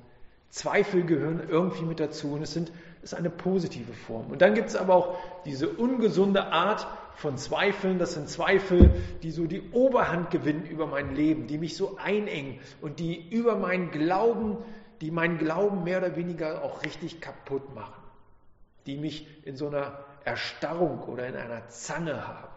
Zweifel 0.50 1.04
gehören 1.04 1.42
irgendwie 1.48 1.84
mit 1.84 1.98
dazu 1.98 2.32
und 2.32 2.42
es 2.42 2.52
sind, 2.52 2.70
ist 3.04 3.14
eine 3.14 3.30
positive 3.30 3.92
Form. 3.92 4.30
Und 4.30 4.42
dann 4.42 4.54
gibt 4.54 4.70
es 4.70 4.76
aber 4.76 4.94
auch 4.94 5.18
diese 5.44 5.68
ungesunde 5.68 6.46
Art 6.46 6.87
von 7.16 7.37
Zweifeln. 7.37 7.99
Das 7.99 8.14
sind 8.14 8.28
Zweifel, 8.28 8.90
die 9.23 9.30
so 9.30 9.46
die 9.46 9.70
Oberhand 9.70 10.30
gewinnen 10.30 10.66
über 10.66 10.87
mein 10.87 11.14
Leben, 11.14 11.46
die 11.46 11.58
mich 11.58 11.76
so 11.76 11.99
einengen 11.99 12.58
und 12.80 12.99
die 12.99 13.28
über 13.30 13.56
meinen 13.56 13.90
Glauben, 13.90 14.58
die 15.00 15.11
meinen 15.11 15.38
Glauben 15.38 15.84
mehr 15.84 15.99
oder 15.99 16.16
weniger 16.16 16.64
auch 16.64 16.82
richtig 16.82 17.20
kaputt 17.20 17.75
machen. 17.75 18.02
Die 18.87 18.96
mich 18.96 19.26
in 19.44 19.56
so 19.56 19.68
einer 19.68 19.99
Erstarrung 20.25 21.00
oder 21.02 21.26
in 21.26 21.37
einer 21.37 21.68
Zange 21.68 22.26
haben. 22.26 22.49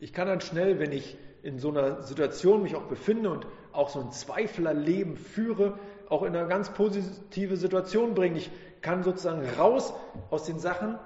Ich 0.00 0.12
kann 0.12 0.26
dann 0.26 0.40
schnell, 0.40 0.80
wenn 0.80 0.90
ich 0.90 1.16
in 1.42 1.58
so 1.58 1.70
einer 1.70 2.02
Situation 2.02 2.62
mich 2.62 2.76
auch 2.76 2.84
befinde 2.84 3.30
und 3.30 3.46
auch 3.72 3.88
so 3.88 4.00
ein 4.00 4.12
Zweiflerleben 4.12 5.16
führe, 5.16 5.78
auch 6.08 6.22
in 6.22 6.36
eine 6.36 6.48
ganz 6.48 6.70
positive 6.70 7.56
Situation 7.56 8.14
bringen. 8.14 8.36
Ich 8.36 8.50
kann 8.80 9.02
sozusagen 9.02 9.44
raus 9.58 9.92
aus 10.30 10.44
den 10.44 10.58
Sachen, 10.58 10.98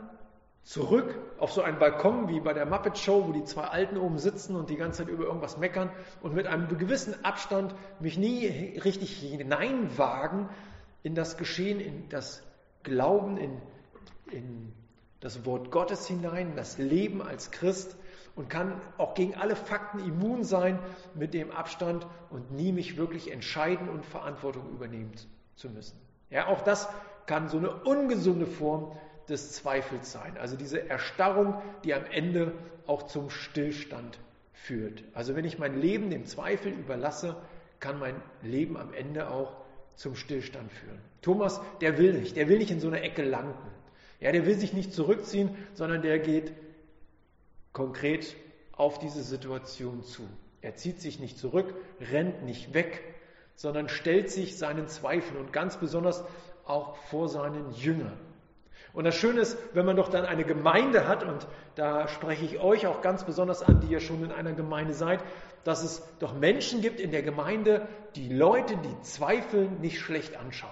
zurück 0.67 1.17
auf 1.39 1.53
so 1.53 1.63
einen 1.63 1.79
Balkon 1.79 2.29
wie 2.29 2.41
bei 2.41 2.53
der 2.53 2.67
Muppet 2.67 2.99
Show, 2.99 3.29
wo 3.29 3.33
die 3.33 3.45
zwei 3.45 3.65
Alten 3.65 3.97
oben 3.97 4.19
sitzen 4.19 4.57
und 4.57 4.69
die 4.69 4.77
ganze 4.77 5.05
Zeit 5.05 5.13
über 5.13 5.25
irgendwas 5.25 5.59
meckern 5.59 5.91
und 6.23 6.35
mit 6.35 6.49
einem 6.49 6.67
gewissen 6.67 7.25
Abstand 7.25 7.73
mich 8.01 8.19
nie 8.19 8.47
richtig 8.83 9.17
hineinwagen 9.17 10.49
in 11.05 11.15
das 11.15 11.37
Geschehen, 11.37 11.79
in 11.79 12.09
das 12.09 12.43
Glauben, 12.83 13.37
in, 13.37 13.63
in 14.33 14.73
das 15.21 15.47
Wort 15.47 15.71
Gottes 15.71 16.09
hinein, 16.09 16.57
das 16.57 16.79
Leben 16.79 17.23
als 17.23 17.53
Christ 17.53 17.97
und 18.37 18.49
kann 18.49 18.81
auch 18.99 19.15
gegen 19.15 19.35
alle 19.35 19.57
Fakten 19.57 19.99
immun 19.99 20.45
sein 20.45 20.79
mit 21.15 21.35
dem 21.35 21.51
Abstand 21.51 22.07
und 22.31 22.53
nie 22.53 22.71
mich 22.71 22.97
wirklich 22.97 23.33
entscheiden 23.33 23.89
und 23.89 24.05
Verantwortung 24.05 24.71
übernehmen 24.71 25.13
zu 25.57 25.71
müssen. 25.71 25.99
Ja, 26.31 26.47
auch 26.47 26.61
das 26.61 26.89
kann 27.27 27.49
so 27.49 27.59
eine 27.59 27.71
ungesunde 27.71 28.47
Form 28.47 28.93
des 29.29 29.53
Zweifels 29.53 30.13
sein. 30.13 30.37
Also 30.39 30.57
diese 30.57 30.89
Erstarrung, 30.89 31.61
die 31.83 31.95
am 31.95 32.05
Ende 32.05 32.53
auch 32.87 33.05
zum 33.05 33.31
Stillstand 33.31 34.19
führt. 34.53 35.03
Also 35.15 35.35
wenn 35.35 35.45
ich 35.45 35.59
mein 35.59 35.81
Leben 35.81 36.11
dem 36.11 36.27
Zweifel 36.27 36.73
überlasse, 36.73 37.37
kann 37.81 37.99
mein 37.99 38.15
Leben 38.43 38.77
am 38.77 38.93
Ende 38.93 39.31
auch 39.31 39.57
zum 39.95 40.15
Stillstand 40.15 40.71
führen. 40.73 40.99
Thomas, 41.23 41.61
der 41.81 41.99
will 41.99 42.13
nicht, 42.13 42.37
der 42.37 42.49
will 42.49 42.59
nicht 42.59 42.71
in 42.71 42.81
so 42.81 42.89
eine 42.89 43.01
Ecke 43.01 43.23
landen. 43.23 43.71
Ja, 44.21 44.33
der 44.33 44.47
will 44.47 44.55
sich 44.55 44.73
nicht 44.73 44.93
zurückziehen, 44.93 45.51
sondern 45.75 46.03
der 46.03 46.19
geht 46.19 46.53
konkret 47.77 48.35
auf 48.73 48.99
diese 48.99 49.23
Situation 49.23 50.03
zu. 50.03 50.23
Er 50.63 50.77
zieht 50.77 50.99
sich 50.99 51.21
nicht 51.21 51.39
zurück, 51.39 51.75
rennt 52.01 52.43
nicht 52.43 52.73
weg, 52.73 53.03
sondern 53.55 53.91
stellt 53.91 54.31
sich 54.31 54.57
seinen 54.57 54.89
Zweifeln 54.89 55.39
und 55.39 55.53
ganz 55.53 55.77
besonders 55.77 56.25
auch 56.65 56.97
vor 56.97 57.29
seinen 57.29 57.71
Jüngern. 57.73 58.19
Und 58.95 59.05
das 59.05 59.15
Schöne 59.15 59.43
ist, 59.43 59.59
wenn 59.75 59.85
man 59.85 59.97
doch 59.97 60.09
dann 60.09 60.25
eine 60.25 60.45
Gemeinde 60.45 61.07
hat, 61.07 61.23
und 61.23 61.47
da 61.75 62.09
spreche 62.09 62.47
ich 62.47 62.61
euch 62.61 62.87
auch 62.87 63.03
ganz 63.03 63.25
besonders 63.25 63.63
an, 63.63 63.83
die 63.83 63.89
ihr 63.89 64.01
schon 64.01 64.25
in 64.25 64.33
einer 64.33 64.55
Gemeinde 64.55 64.95
seid, 64.95 65.21
dass 65.63 65.85
es 65.85 66.03
doch 66.19 66.33
Menschen 66.33 66.81
gibt 66.81 66.99
in 66.99 67.11
der 67.11 67.23
Gemeinde, 67.23 67.87
die 68.15 68.33
Leute, 68.33 68.75
die 68.79 69.03
zweifeln, 69.03 69.83
nicht 69.83 70.01
schlecht 70.01 70.35
anschauen, 70.35 70.71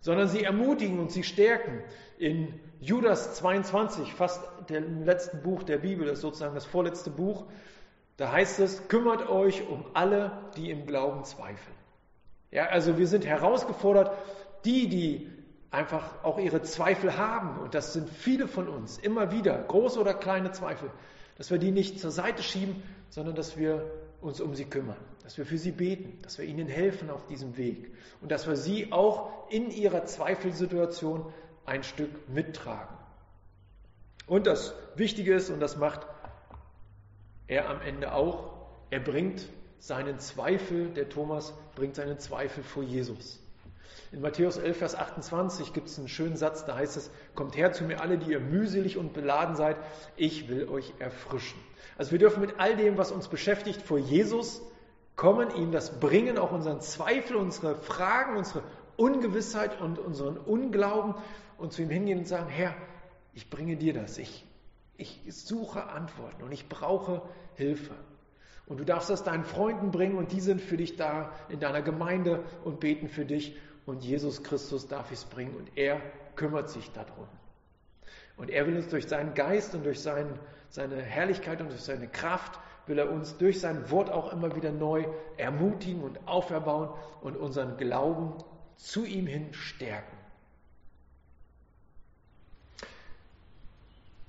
sondern 0.00 0.28
sie 0.28 0.44
ermutigen 0.44 0.98
und 0.98 1.10
sie 1.10 1.22
stärken. 1.22 1.82
In 2.18 2.60
Judas 2.80 3.34
22, 3.34 4.12
fast 4.14 4.42
dem 4.68 5.04
letzten 5.04 5.42
Buch 5.42 5.62
der 5.62 5.78
Bibel, 5.78 6.06
das 6.06 6.18
ist 6.18 6.22
sozusagen 6.22 6.54
das 6.54 6.64
vorletzte 6.64 7.10
Buch, 7.10 7.46
da 8.16 8.32
heißt 8.32 8.60
es, 8.60 8.88
kümmert 8.88 9.28
euch 9.28 9.68
um 9.68 9.84
alle, 9.94 10.32
die 10.56 10.70
im 10.70 10.86
Glauben 10.86 11.24
zweifeln. 11.24 11.76
Ja, 12.50 12.66
also 12.66 12.98
wir 12.98 13.06
sind 13.06 13.26
herausgefordert, 13.26 14.10
die, 14.64 14.88
die 14.88 15.30
einfach 15.70 16.24
auch 16.24 16.38
ihre 16.38 16.62
Zweifel 16.62 17.16
haben, 17.16 17.58
und 17.60 17.74
das 17.74 17.92
sind 17.92 18.08
viele 18.08 18.48
von 18.48 18.68
uns, 18.68 18.98
immer 18.98 19.30
wieder, 19.30 19.56
große 19.58 20.00
oder 20.00 20.14
kleine 20.14 20.50
Zweifel, 20.52 20.90
dass 21.36 21.50
wir 21.50 21.58
die 21.58 21.70
nicht 21.70 22.00
zur 22.00 22.10
Seite 22.10 22.42
schieben, 22.42 22.82
sondern 23.10 23.34
dass 23.34 23.56
wir 23.56 23.88
uns 24.20 24.40
um 24.40 24.54
sie 24.54 24.64
kümmern, 24.64 24.96
dass 25.22 25.38
wir 25.38 25.46
für 25.46 25.58
sie 25.58 25.72
beten, 25.72 26.18
dass 26.22 26.38
wir 26.38 26.44
ihnen 26.44 26.68
helfen 26.68 27.10
auf 27.10 27.26
diesem 27.26 27.56
Weg 27.56 27.92
und 28.20 28.32
dass 28.32 28.46
wir 28.46 28.56
sie 28.56 28.92
auch 28.92 29.48
in 29.50 29.70
ihrer 29.70 30.04
Zweifelsituation 30.04 31.32
ein 31.66 31.82
Stück 31.84 32.28
mittragen. 32.28 32.96
Und 34.26 34.46
das 34.46 34.74
Wichtige 34.94 35.34
ist, 35.34 35.50
und 35.50 35.60
das 35.60 35.76
macht 35.76 36.06
er 37.46 37.70
am 37.70 37.80
Ende 37.80 38.12
auch, 38.12 38.52
er 38.90 39.00
bringt 39.00 39.48
seinen 39.78 40.18
Zweifel, 40.18 40.88
der 40.90 41.08
Thomas 41.08 41.54
bringt 41.76 41.94
seinen 41.94 42.18
Zweifel 42.18 42.62
vor 42.62 42.82
Jesus. 42.82 43.40
In 44.10 44.20
Matthäus 44.20 44.56
11, 44.56 44.78
Vers 44.78 44.94
28 44.94 45.72
gibt 45.72 45.88
es 45.88 45.98
einen 45.98 46.08
schönen 46.08 46.36
Satz, 46.36 46.64
da 46.64 46.76
heißt 46.76 46.96
es, 46.96 47.10
kommt 47.34 47.56
her 47.56 47.72
zu 47.72 47.84
mir 47.84 48.00
alle, 48.00 48.18
die 48.18 48.32
ihr 48.32 48.40
mühselig 48.40 48.96
und 48.96 49.12
beladen 49.12 49.54
seid, 49.54 49.76
ich 50.16 50.48
will 50.48 50.68
euch 50.68 50.94
erfrischen. 50.98 51.60
Also 51.96 52.12
wir 52.12 52.18
dürfen 52.18 52.40
mit 52.40 52.58
all 52.58 52.76
dem, 52.76 52.98
was 52.98 53.12
uns 53.12 53.28
beschäftigt, 53.28 53.82
vor 53.82 53.98
Jesus 53.98 54.62
kommen, 55.16 55.54
ihm 55.56 55.72
das 55.72 55.98
bringen, 55.98 56.38
auch 56.38 56.52
unseren 56.52 56.80
Zweifel, 56.80 57.36
unsere 57.36 57.74
Fragen, 57.74 58.36
unsere 58.36 58.62
Ungewissheit 58.96 59.80
und 59.80 59.98
unseren 59.98 60.36
Unglauben 60.36 61.14
und 61.56 61.72
zu 61.72 61.82
ihm 61.82 61.90
hingehen 61.90 62.18
und 62.18 62.28
sagen, 62.28 62.48
Herr, 62.48 62.74
ich 63.34 63.50
bringe 63.50 63.76
dir 63.76 63.94
das, 63.94 64.18
ich, 64.18 64.44
ich 64.96 65.20
suche 65.28 65.88
Antworten 65.88 66.42
und 66.42 66.52
ich 66.52 66.68
brauche 66.68 67.22
Hilfe. 67.54 67.94
Und 68.66 68.78
du 68.78 68.84
darfst 68.84 69.08
das 69.08 69.24
deinen 69.24 69.44
Freunden 69.44 69.90
bringen 69.90 70.18
und 70.18 70.32
die 70.32 70.40
sind 70.40 70.60
für 70.60 70.76
dich 70.76 70.96
da 70.96 71.32
in 71.48 71.58
deiner 71.58 71.82
Gemeinde 71.82 72.44
und 72.64 72.80
beten 72.80 73.08
für 73.08 73.24
dich 73.24 73.56
und 73.86 74.04
Jesus 74.04 74.42
Christus 74.42 74.86
darf 74.86 75.10
es 75.10 75.24
bringen 75.24 75.56
und 75.56 75.70
er 75.76 76.00
kümmert 76.36 76.68
sich 76.68 76.90
darum. 76.92 77.26
Und 78.36 78.50
er 78.50 78.66
will 78.66 78.76
uns 78.76 78.88
durch 78.88 79.08
seinen 79.08 79.34
Geist 79.34 79.74
und 79.74 79.84
durch 79.84 80.00
sein, 80.00 80.38
seine 80.68 81.00
Herrlichkeit 81.00 81.60
und 81.60 81.72
seine 81.78 82.08
Kraft, 82.08 82.58
will 82.86 82.98
er 82.98 83.10
uns 83.10 83.36
durch 83.36 83.60
sein 83.60 83.90
Wort 83.90 84.10
auch 84.10 84.32
immer 84.32 84.56
wieder 84.56 84.72
neu 84.72 85.04
ermutigen 85.36 86.02
und 86.02 86.26
auferbauen 86.26 86.90
und 87.20 87.36
unseren 87.36 87.76
Glauben 87.76 88.34
zu 88.76 89.04
ihm 89.04 89.26
hin 89.26 89.52
stärken. 89.52 90.16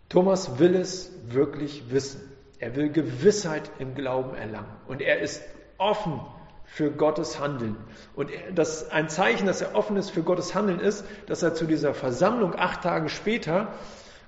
Thomas 0.10 0.58
will 0.58 0.76
es 0.76 1.12
wirklich 1.32 1.92
wissen. 1.92 2.22
Er 2.58 2.76
will 2.76 2.90
Gewissheit 2.90 3.72
im 3.80 3.94
Glauben 3.94 4.36
erlangen. 4.36 4.76
Und 4.88 5.02
er 5.02 5.20
ist 5.20 5.42
offen 5.78 6.20
für 6.66 6.92
Gottes 6.92 7.40
Handeln. 7.40 7.78
Und 8.16 8.32
das, 8.54 8.90
ein 8.92 9.08
Zeichen, 9.08 9.46
dass 9.46 9.62
er 9.62 9.76
offen 9.76 9.98
ist 9.98 10.10
für 10.10 10.24
Gottes 10.24 10.56
Handeln 10.56 10.80
ist, 10.80 11.06
dass 11.28 11.42
er 11.44 11.54
zu 11.54 11.66
dieser 11.66 11.94
Versammlung 11.94 12.56
acht 12.56 12.84
Tage 12.84 13.10
später, 13.10 13.74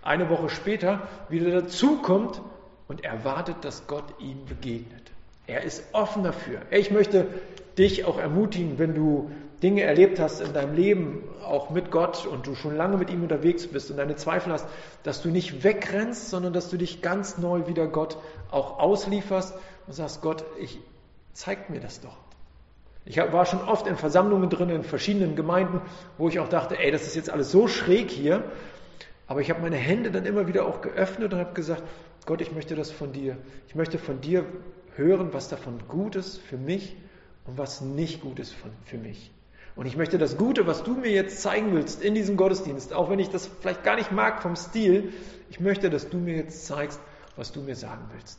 eine 0.01 0.29
Woche 0.29 0.49
später, 0.49 1.07
wieder 1.29 1.51
dazukommt 1.51 2.41
und 2.87 3.03
erwartet, 3.03 3.57
dass 3.61 3.87
Gott 3.87 4.05
ihm 4.19 4.45
begegnet. 4.45 5.11
Er 5.47 5.63
ist 5.63 5.83
offen 5.93 6.23
dafür. 6.23 6.61
Ich 6.71 6.91
möchte 6.91 7.27
dich 7.77 8.05
auch 8.05 8.17
ermutigen, 8.17 8.79
wenn 8.79 8.93
du 8.93 9.31
Dinge 9.63 9.83
erlebt 9.83 10.19
hast 10.19 10.41
in 10.41 10.53
deinem 10.53 10.75
Leben, 10.75 11.23
auch 11.45 11.69
mit 11.69 11.91
Gott 11.91 12.25
und 12.25 12.47
du 12.47 12.55
schon 12.55 12.75
lange 12.75 12.97
mit 12.97 13.09
ihm 13.11 13.21
unterwegs 13.21 13.67
bist 13.67 13.91
und 13.91 13.97
deine 13.97 14.15
Zweifel 14.15 14.51
hast, 14.51 14.65
dass 15.03 15.21
du 15.21 15.29
nicht 15.29 15.63
wegrennst, 15.63 16.29
sondern 16.29 16.51
dass 16.51 16.69
du 16.69 16.77
dich 16.77 17.01
ganz 17.01 17.37
neu 17.37 17.67
wieder 17.67 17.87
Gott 17.87 18.17
auch 18.49 18.79
auslieferst 18.79 19.53
und 19.85 19.93
sagst, 19.93 20.21
Gott, 20.21 20.43
ich 20.59 20.79
zeig 21.33 21.69
mir 21.69 21.79
das 21.79 22.01
doch. 22.01 22.17
Ich 23.03 23.17
war 23.17 23.45
schon 23.45 23.61
oft 23.61 23.87
in 23.87 23.97
Versammlungen 23.97 24.49
drin, 24.49 24.69
in 24.69 24.83
verschiedenen 24.83 25.35
Gemeinden, 25.35 25.81
wo 26.17 26.29
ich 26.29 26.39
auch 26.39 26.49
dachte, 26.49 26.77
ey, 26.77 26.91
das 26.91 27.07
ist 27.07 27.15
jetzt 27.15 27.31
alles 27.31 27.51
so 27.51 27.67
schräg 27.67 28.11
hier. 28.11 28.43
Aber 29.31 29.39
ich 29.39 29.49
habe 29.49 29.61
meine 29.61 29.77
Hände 29.77 30.11
dann 30.11 30.25
immer 30.25 30.47
wieder 30.47 30.65
auch 30.65 30.81
geöffnet 30.81 31.31
und 31.31 31.39
habe 31.39 31.53
gesagt, 31.53 31.83
Gott, 32.25 32.41
ich 32.41 32.51
möchte 32.51 32.75
das 32.75 32.91
von 32.91 33.13
dir. 33.13 33.37
Ich 33.69 33.75
möchte 33.75 33.97
von 33.97 34.19
dir 34.19 34.45
hören, 34.97 35.29
was 35.31 35.47
davon 35.47 35.79
gut 35.87 36.17
ist 36.17 36.37
für 36.37 36.57
mich 36.57 36.97
und 37.45 37.57
was 37.57 37.79
nicht 37.79 38.19
gut 38.19 38.39
ist 38.39 38.53
für 38.83 38.97
mich. 38.97 39.31
Und 39.77 39.85
ich 39.85 39.95
möchte 39.95 40.17
das 40.17 40.37
Gute, 40.37 40.67
was 40.67 40.83
du 40.83 40.95
mir 40.95 41.11
jetzt 41.11 41.41
zeigen 41.41 41.73
willst 41.73 42.03
in 42.03 42.13
diesem 42.13 42.35
Gottesdienst, 42.35 42.91
auch 42.91 43.09
wenn 43.09 43.19
ich 43.19 43.29
das 43.29 43.47
vielleicht 43.47 43.85
gar 43.85 43.95
nicht 43.95 44.11
mag 44.11 44.41
vom 44.41 44.57
Stil, 44.57 45.13
ich 45.49 45.61
möchte, 45.61 45.89
dass 45.89 46.09
du 46.09 46.17
mir 46.17 46.35
jetzt 46.35 46.65
zeigst, 46.65 46.99
was 47.37 47.53
du 47.53 47.61
mir 47.61 47.77
sagen 47.77 48.03
willst. 48.11 48.37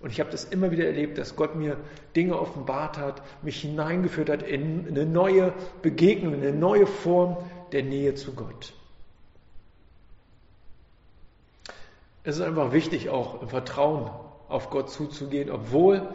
Und 0.00 0.08
ich 0.08 0.20
habe 0.20 0.30
das 0.30 0.44
immer 0.44 0.70
wieder 0.70 0.86
erlebt, 0.86 1.18
dass 1.18 1.36
Gott 1.36 1.56
mir 1.56 1.76
Dinge 2.16 2.40
offenbart 2.40 2.96
hat, 2.96 3.20
mich 3.42 3.60
hineingeführt 3.60 4.30
hat 4.30 4.42
in 4.42 4.88
eine 4.88 5.04
neue 5.04 5.52
Begegnung, 5.82 6.32
in 6.32 6.40
eine 6.40 6.56
neue 6.56 6.86
Form 6.86 7.36
der 7.72 7.82
Nähe 7.82 8.14
zu 8.14 8.32
Gott. 8.32 8.72
Es 12.24 12.36
ist 12.36 12.42
einfach 12.42 12.72
wichtig, 12.72 13.08
auch 13.08 13.42
im 13.42 13.48
Vertrauen 13.48 14.10
auf 14.48 14.70
Gott 14.70 14.90
zuzugehen, 14.90 15.50
obwohl 15.50 16.08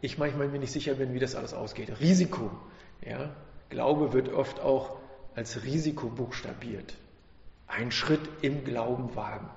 ich 0.00 0.18
manchmal 0.18 0.48
mir 0.48 0.58
nicht 0.58 0.72
sicher 0.72 0.94
bin, 0.94 1.12
wie 1.14 1.18
das 1.18 1.34
alles 1.34 1.54
ausgeht. 1.54 2.00
Risiko. 2.00 2.50
Ja? 3.04 3.30
Glaube 3.68 4.12
wird 4.12 4.32
oft 4.32 4.60
auch 4.60 4.96
als 5.34 5.64
Risiko 5.64 6.08
buchstabiert. 6.08 6.94
Ein 7.66 7.92
Schritt 7.92 8.20
im 8.42 8.64
Glauben 8.64 9.14
wagen. 9.14 9.48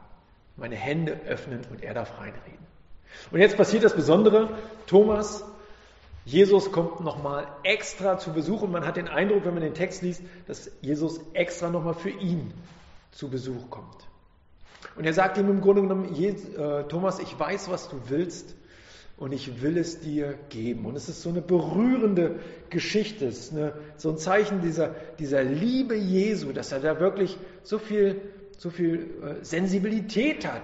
Meine 0.55 0.75
Hände 0.75 1.19
öffnen 1.25 1.61
und 1.71 1.81
er 1.81 1.93
darf 1.93 2.19
reinreden. 2.19 2.63
Und 3.31 3.39
jetzt 3.39 3.57
passiert 3.57 3.83
das 3.83 3.95
Besondere. 3.95 4.49
Thomas, 4.85 5.43
Jesus 6.25 6.71
kommt 6.71 7.01
nochmal 7.01 7.47
extra 7.63 8.17
zu 8.17 8.33
Besuch 8.33 8.61
und 8.61 8.71
man 8.71 8.85
hat 8.85 8.97
den 8.97 9.07
Eindruck, 9.07 9.45
wenn 9.45 9.53
man 9.53 9.63
den 9.63 9.73
Text 9.73 10.01
liest, 10.01 10.21
dass 10.47 10.71
Jesus 10.81 11.19
extra 11.33 11.69
nochmal 11.69 11.95
für 11.95 12.11
ihn 12.11 12.53
zu 13.11 13.29
Besuch 13.29 13.69
kommt. 13.69 14.07
Und 14.95 15.05
er 15.05 15.13
sagt 15.13 15.37
ihm 15.37 15.49
im 15.49 15.61
Grunde 15.61 15.81
genommen, 15.81 16.13
äh, 16.15 16.83
Thomas, 16.83 17.19
ich 17.19 17.37
weiß, 17.37 17.69
was 17.69 17.89
du 17.89 17.99
willst 18.07 18.55
und 19.17 19.31
ich 19.31 19.61
will 19.61 19.77
es 19.77 19.99
dir 19.99 20.35
geben. 20.49 20.85
Und 20.85 20.95
es 20.95 21.09
ist 21.09 21.21
so 21.21 21.29
eine 21.29 21.41
berührende 21.41 22.39
Geschichte, 22.69 23.27
es 23.27 23.39
ist 23.39 23.53
eine, 23.53 23.73
so 23.97 24.09
ein 24.09 24.17
Zeichen 24.17 24.61
dieser, 24.61 24.89
dieser 25.19 25.43
Liebe 25.43 25.95
Jesu, 25.95 26.51
dass 26.51 26.71
er 26.71 26.79
da 26.79 26.99
wirklich 26.99 27.37
so 27.63 27.79
viel, 27.79 28.21
so 28.57 28.69
viel 28.69 29.09
äh, 29.21 29.43
Sensibilität 29.43 30.45
hat 30.45 30.63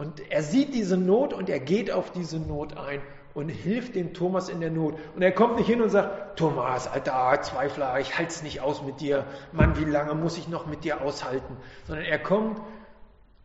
und 0.00 0.30
er 0.30 0.42
sieht 0.42 0.74
diese 0.74 0.96
Not 0.96 1.34
und 1.34 1.50
er 1.50 1.60
geht 1.60 1.90
auf 1.90 2.10
diese 2.10 2.38
Not 2.38 2.74
ein 2.76 3.02
und 3.34 3.50
hilft 3.50 3.94
dem 3.94 4.14
Thomas 4.14 4.48
in 4.48 4.60
der 4.60 4.70
Not. 4.70 4.94
Und 5.14 5.20
er 5.20 5.30
kommt 5.30 5.56
nicht 5.56 5.66
hin 5.66 5.82
und 5.82 5.90
sagt, 5.90 6.38
Thomas, 6.38 6.88
alter 6.88 7.38
Zweifler, 7.42 8.00
ich 8.00 8.16
halte 8.16 8.30
es 8.30 8.42
nicht 8.42 8.60
aus 8.62 8.82
mit 8.82 9.00
dir. 9.00 9.26
Mann, 9.52 9.78
wie 9.78 9.84
lange 9.84 10.14
muss 10.14 10.38
ich 10.38 10.48
noch 10.48 10.66
mit 10.66 10.84
dir 10.84 11.02
aushalten? 11.02 11.56
Sondern 11.86 12.06
er 12.06 12.18
kommt 12.18 12.60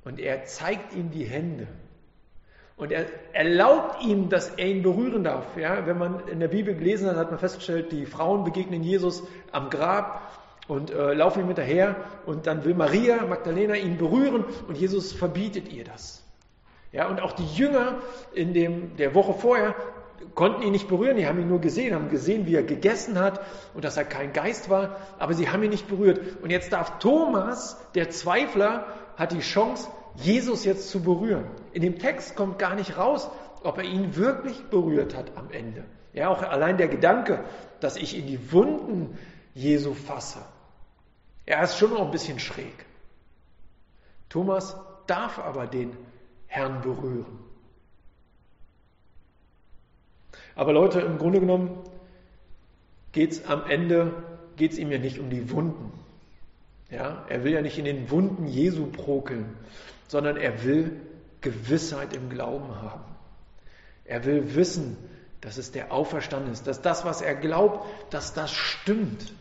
und 0.05 0.19
er 0.19 0.45
zeigt 0.45 0.93
ihm 0.93 1.11
die 1.11 1.25
Hände. 1.25 1.67
Und 2.77 2.91
er 2.91 3.05
erlaubt 3.33 4.03
ihm, 4.03 4.29
dass 4.29 4.49
er 4.49 4.67
ihn 4.67 4.83
berühren 4.83 5.23
darf. 5.23 5.57
Ja, 5.57 5.85
wenn 5.87 5.97
man 5.97 6.27
in 6.27 6.39
der 6.39 6.49
Bibel 6.49 6.75
gelesen 6.75 7.07
hat, 7.07 7.15
hat 7.15 7.31
man 7.31 7.39
festgestellt, 7.39 7.91
die 7.91 8.05
Frauen 8.05 8.43
begegnen 8.43 8.83
Jesus 8.83 9.23
am 9.51 9.69
Grab 9.69 10.21
und 10.67 10.91
äh, 10.91 11.13
laufen 11.13 11.41
ihm 11.41 11.47
hinterher 11.47 11.95
und 12.25 12.47
dann 12.47 12.65
will 12.65 12.73
Maria 12.73 13.25
Magdalena 13.25 13.75
ihn 13.75 13.97
berühren 13.97 14.43
und 14.67 14.77
Jesus 14.77 15.13
verbietet 15.13 15.71
ihr 15.71 15.85
das. 15.85 16.23
Ja, 16.91 17.07
und 17.07 17.21
auch 17.21 17.33
die 17.33 17.45
Jünger 17.45 17.95
in 18.33 18.53
dem, 18.53 18.95
der 18.97 19.15
Woche 19.15 19.33
vorher 19.33 19.75
konnten 20.33 20.63
ihn 20.63 20.71
nicht 20.71 20.87
berühren, 20.87 21.17
die 21.17 21.27
haben 21.27 21.39
ihn 21.39 21.47
nur 21.47 21.61
gesehen, 21.61 21.93
haben 21.93 22.09
gesehen, 22.09 22.45
wie 22.45 22.55
er 22.55 22.63
gegessen 22.63 23.19
hat 23.19 23.39
und 23.73 23.85
dass 23.85 23.97
er 23.97 24.05
kein 24.05 24.33
Geist 24.33 24.69
war, 24.69 24.97
aber 25.19 25.33
sie 25.33 25.49
haben 25.49 25.63
ihn 25.63 25.69
nicht 25.69 25.87
berührt. 25.87 26.19
Und 26.41 26.49
jetzt 26.49 26.73
darf 26.73 26.99
Thomas, 26.99 27.77
der 27.95 28.09
Zweifler, 28.09 28.85
hat 29.15 29.31
die 29.31 29.39
Chance, 29.39 29.89
Jesus 30.15 30.65
jetzt 30.65 30.89
zu 30.89 31.01
berühren. 31.01 31.45
In 31.73 31.81
dem 31.81 31.99
Text 31.99 32.35
kommt 32.35 32.59
gar 32.59 32.75
nicht 32.75 32.97
raus, 32.97 33.29
ob 33.63 33.77
er 33.77 33.83
ihn 33.83 34.15
wirklich 34.15 34.63
berührt 34.69 35.15
hat 35.15 35.35
am 35.37 35.51
Ende. 35.51 35.85
Ja, 36.13 36.29
auch 36.29 36.41
allein 36.41 36.77
der 36.77 36.87
Gedanke, 36.87 37.43
dass 37.79 37.97
ich 37.97 38.17
in 38.17 38.27
die 38.27 38.51
Wunden 38.51 39.17
Jesu 39.53 39.93
fasse. 39.93 40.39
Er 41.45 41.61
ist 41.63 41.77
schon 41.77 41.91
noch 41.91 42.05
ein 42.05 42.11
bisschen 42.11 42.39
schräg. 42.39 42.85
Thomas 44.29 44.77
darf 45.07 45.39
aber 45.39 45.67
den 45.67 45.95
Herrn 46.47 46.81
berühren. 46.81 47.39
Aber 50.55 50.71
Leute, 50.71 51.01
im 51.01 51.17
Grunde 51.17 51.39
genommen 51.39 51.83
geht 53.11 53.31
es 53.33 53.45
am 53.45 53.69
Ende, 53.69 54.13
geht 54.55 54.71
es 54.71 54.77
ihm 54.77 54.91
ja 54.91 54.97
nicht 54.97 55.19
um 55.19 55.29
die 55.29 55.51
Wunden. 55.51 55.91
Ja, 56.89 57.25
er 57.29 57.43
will 57.43 57.53
ja 57.53 57.61
nicht 57.61 57.77
in 57.77 57.85
den 57.85 58.11
Wunden 58.11 58.47
Jesu 58.47 58.85
prokeln, 58.85 59.57
sondern 60.07 60.37
er 60.37 60.63
will 60.63 60.91
Gewissheit 61.41 62.15
im 62.15 62.29
Glauben 62.29 62.81
haben. 62.81 63.03
Er 64.05 64.25
will 64.25 64.55
wissen, 64.55 64.97
dass 65.41 65.57
es 65.57 65.71
der 65.71 65.91
Auferstanden 65.91 66.51
ist, 66.51 66.67
dass 66.67 66.81
das, 66.81 67.05
was 67.05 67.21
er 67.21 67.35
glaubt, 67.35 67.85
dass 68.11 68.33
das 68.33 68.51
stimmt. 68.51 69.33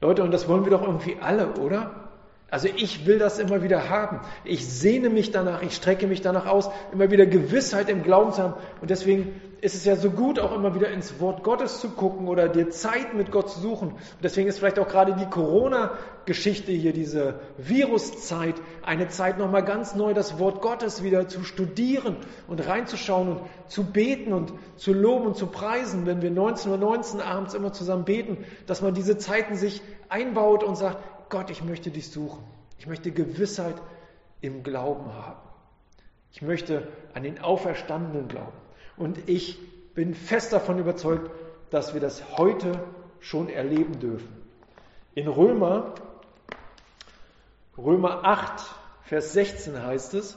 Leute, 0.00 0.22
und 0.22 0.30
das 0.30 0.48
wollen 0.48 0.64
wir 0.64 0.70
doch 0.70 0.82
irgendwie 0.82 1.16
alle, 1.20 1.54
oder? 1.54 2.07
Also 2.50 2.68
ich 2.74 3.04
will 3.04 3.18
das 3.18 3.38
immer 3.38 3.62
wieder 3.62 3.90
haben. 3.90 4.20
Ich 4.44 4.66
sehne 4.66 5.10
mich 5.10 5.30
danach, 5.32 5.60
ich 5.60 5.74
strecke 5.74 6.06
mich 6.06 6.22
danach 6.22 6.46
aus, 6.46 6.70
immer 6.92 7.10
wieder 7.10 7.26
Gewissheit 7.26 7.90
im 7.90 8.02
Glauben 8.02 8.32
zu 8.32 8.42
haben. 8.42 8.54
Und 8.80 8.88
deswegen 8.88 9.38
ist 9.60 9.74
es 9.74 9.84
ja 9.84 9.96
so 9.96 10.10
gut, 10.10 10.38
auch 10.38 10.54
immer 10.54 10.74
wieder 10.74 10.88
ins 10.88 11.20
Wort 11.20 11.42
Gottes 11.42 11.80
zu 11.80 11.90
gucken 11.90 12.26
oder 12.26 12.48
dir 12.48 12.70
Zeit 12.70 13.12
mit 13.12 13.32
Gott 13.32 13.50
zu 13.50 13.60
suchen. 13.60 13.88
Und 13.88 14.22
deswegen 14.22 14.48
ist 14.48 14.58
vielleicht 14.58 14.78
auch 14.78 14.88
gerade 14.88 15.14
die 15.14 15.26
Corona-Geschichte 15.26 16.72
hier, 16.72 16.94
diese 16.94 17.40
Viruszeit, 17.58 18.54
eine 18.82 19.08
Zeit 19.08 19.36
nochmal 19.38 19.64
ganz 19.64 19.94
neu, 19.94 20.14
das 20.14 20.38
Wort 20.38 20.62
Gottes 20.62 21.02
wieder 21.02 21.28
zu 21.28 21.44
studieren 21.44 22.16
und 22.46 22.66
reinzuschauen 22.66 23.28
und 23.28 23.40
zu 23.66 23.84
beten 23.84 24.32
und 24.32 24.54
zu 24.76 24.94
loben 24.94 25.26
und 25.26 25.36
zu 25.36 25.48
preisen, 25.48 26.06
wenn 26.06 26.22
wir 26.22 26.30
19.19 26.30 26.70
Uhr 26.70 26.76
19 26.78 27.20
abends 27.20 27.52
immer 27.52 27.74
zusammen 27.74 28.04
beten, 28.04 28.38
dass 28.66 28.80
man 28.80 28.94
diese 28.94 29.18
Zeiten 29.18 29.56
sich 29.56 29.82
einbaut 30.08 30.64
und 30.64 30.76
sagt, 30.76 30.96
Gott, 31.28 31.50
ich 31.50 31.62
möchte 31.62 31.90
dich 31.90 32.10
suchen. 32.10 32.44
Ich 32.78 32.86
möchte 32.86 33.10
Gewissheit 33.10 33.76
im 34.40 34.62
Glauben 34.62 35.12
haben. 35.12 35.40
Ich 36.32 36.42
möchte 36.42 36.88
an 37.14 37.22
den 37.22 37.40
Auferstandenen 37.40 38.28
glauben. 38.28 38.56
Und 38.96 39.28
ich 39.28 39.58
bin 39.94 40.14
fest 40.14 40.52
davon 40.52 40.78
überzeugt, 40.78 41.30
dass 41.70 41.94
wir 41.94 42.00
das 42.00 42.38
heute 42.38 42.84
schon 43.20 43.48
erleben 43.48 43.98
dürfen. 43.98 44.28
In 45.14 45.26
Römer, 45.26 45.94
Römer 47.76 48.24
8, 48.24 48.64
Vers 49.02 49.32
16 49.32 49.82
heißt 49.82 50.14
es, 50.14 50.36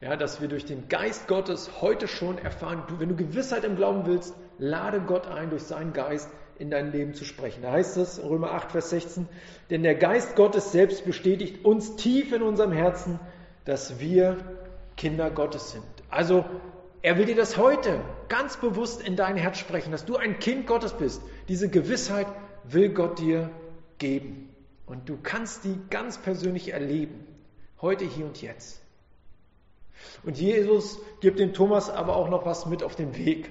ja, 0.00 0.16
dass 0.16 0.40
wir 0.40 0.48
durch 0.48 0.64
den 0.64 0.88
Geist 0.88 1.28
Gottes 1.28 1.80
heute 1.80 2.08
schon 2.08 2.38
erfahren, 2.38 2.82
wenn 2.98 3.10
du 3.10 3.16
Gewissheit 3.16 3.64
im 3.64 3.76
Glauben 3.76 4.06
willst, 4.06 4.34
lade 4.58 5.00
Gott 5.00 5.26
ein, 5.26 5.50
durch 5.50 5.62
seinen 5.62 5.92
Geist 5.92 6.30
in 6.60 6.70
dein 6.70 6.92
Leben 6.92 7.14
zu 7.14 7.24
sprechen. 7.24 7.62
Da 7.62 7.72
heißt 7.72 7.96
es, 7.96 8.22
Römer 8.22 8.52
8, 8.52 8.72
Vers 8.72 8.90
16, 8.90 9.26
denn 9.70 9.82
der 9.82 9.94
Geist 9.94 10.36
Gottes 10.36 10.72
selbst 10.72 11.04
bestätigt 11.04 11.64
uns 11.64 11.96
tief 11.96 12.32
in 12.32 12.42
unserem 12.42 12.72
Herzen, 12.72 13.18
dass 13.64 13.98
wir 13.98 14.36
Kinder 14.96 15.30
Gottes 15.30 15.72
sind. 15.72 15.84
Also 16.10 16.44
er 17.02 17.16
will 17.16 17.24
dir 17.24 17.36
das 17.36 17.56
heute 17.56 18.00
ganz 18.28 18.58
bewusst 18.58 19.02
in 19.02 19.16
dein 19.16 19.36
Herz 19.36 19.58
sprechen, 19.58 19.90
dass 19.90 20.04
du 20.04 20.16
ein 20.16 20.38
Kind 20.38 20.66
Gottes 20.66 20.92
bist. 20.92 21.22
Diese 21.48 21.70
Gewissheit 21.70 22.26
will 22.64 22.90
Gott 22.90 23.18
dir 23.18 23.50
geben. 23.98 24.50
Und 24.84 25.08
du 25.08 25.16
kannst 25.22 25.64
die 25.64 25.78
ganz 25.88 26.18
persönlich 26.18 26.72
erleben. 26.72 27.26
Heute, 27.80 28.04
hier 28.04 28.26
und 28.26 28.42
jetzt. 28.42 28.82
Und 30.24 30.36
Jesus 30.38 30.98
gibt 31.20 31.38
dem 31.38 31.54
Thomas 31.54 31.88
aber 31.88 32.16
auch 32.16 32.28
noch 32.28 32.44
was 32.44 32.66
mit 32.66 32.82
auf 32.82 32.96
den 32.96 33.16
Weg. 33.16 33.50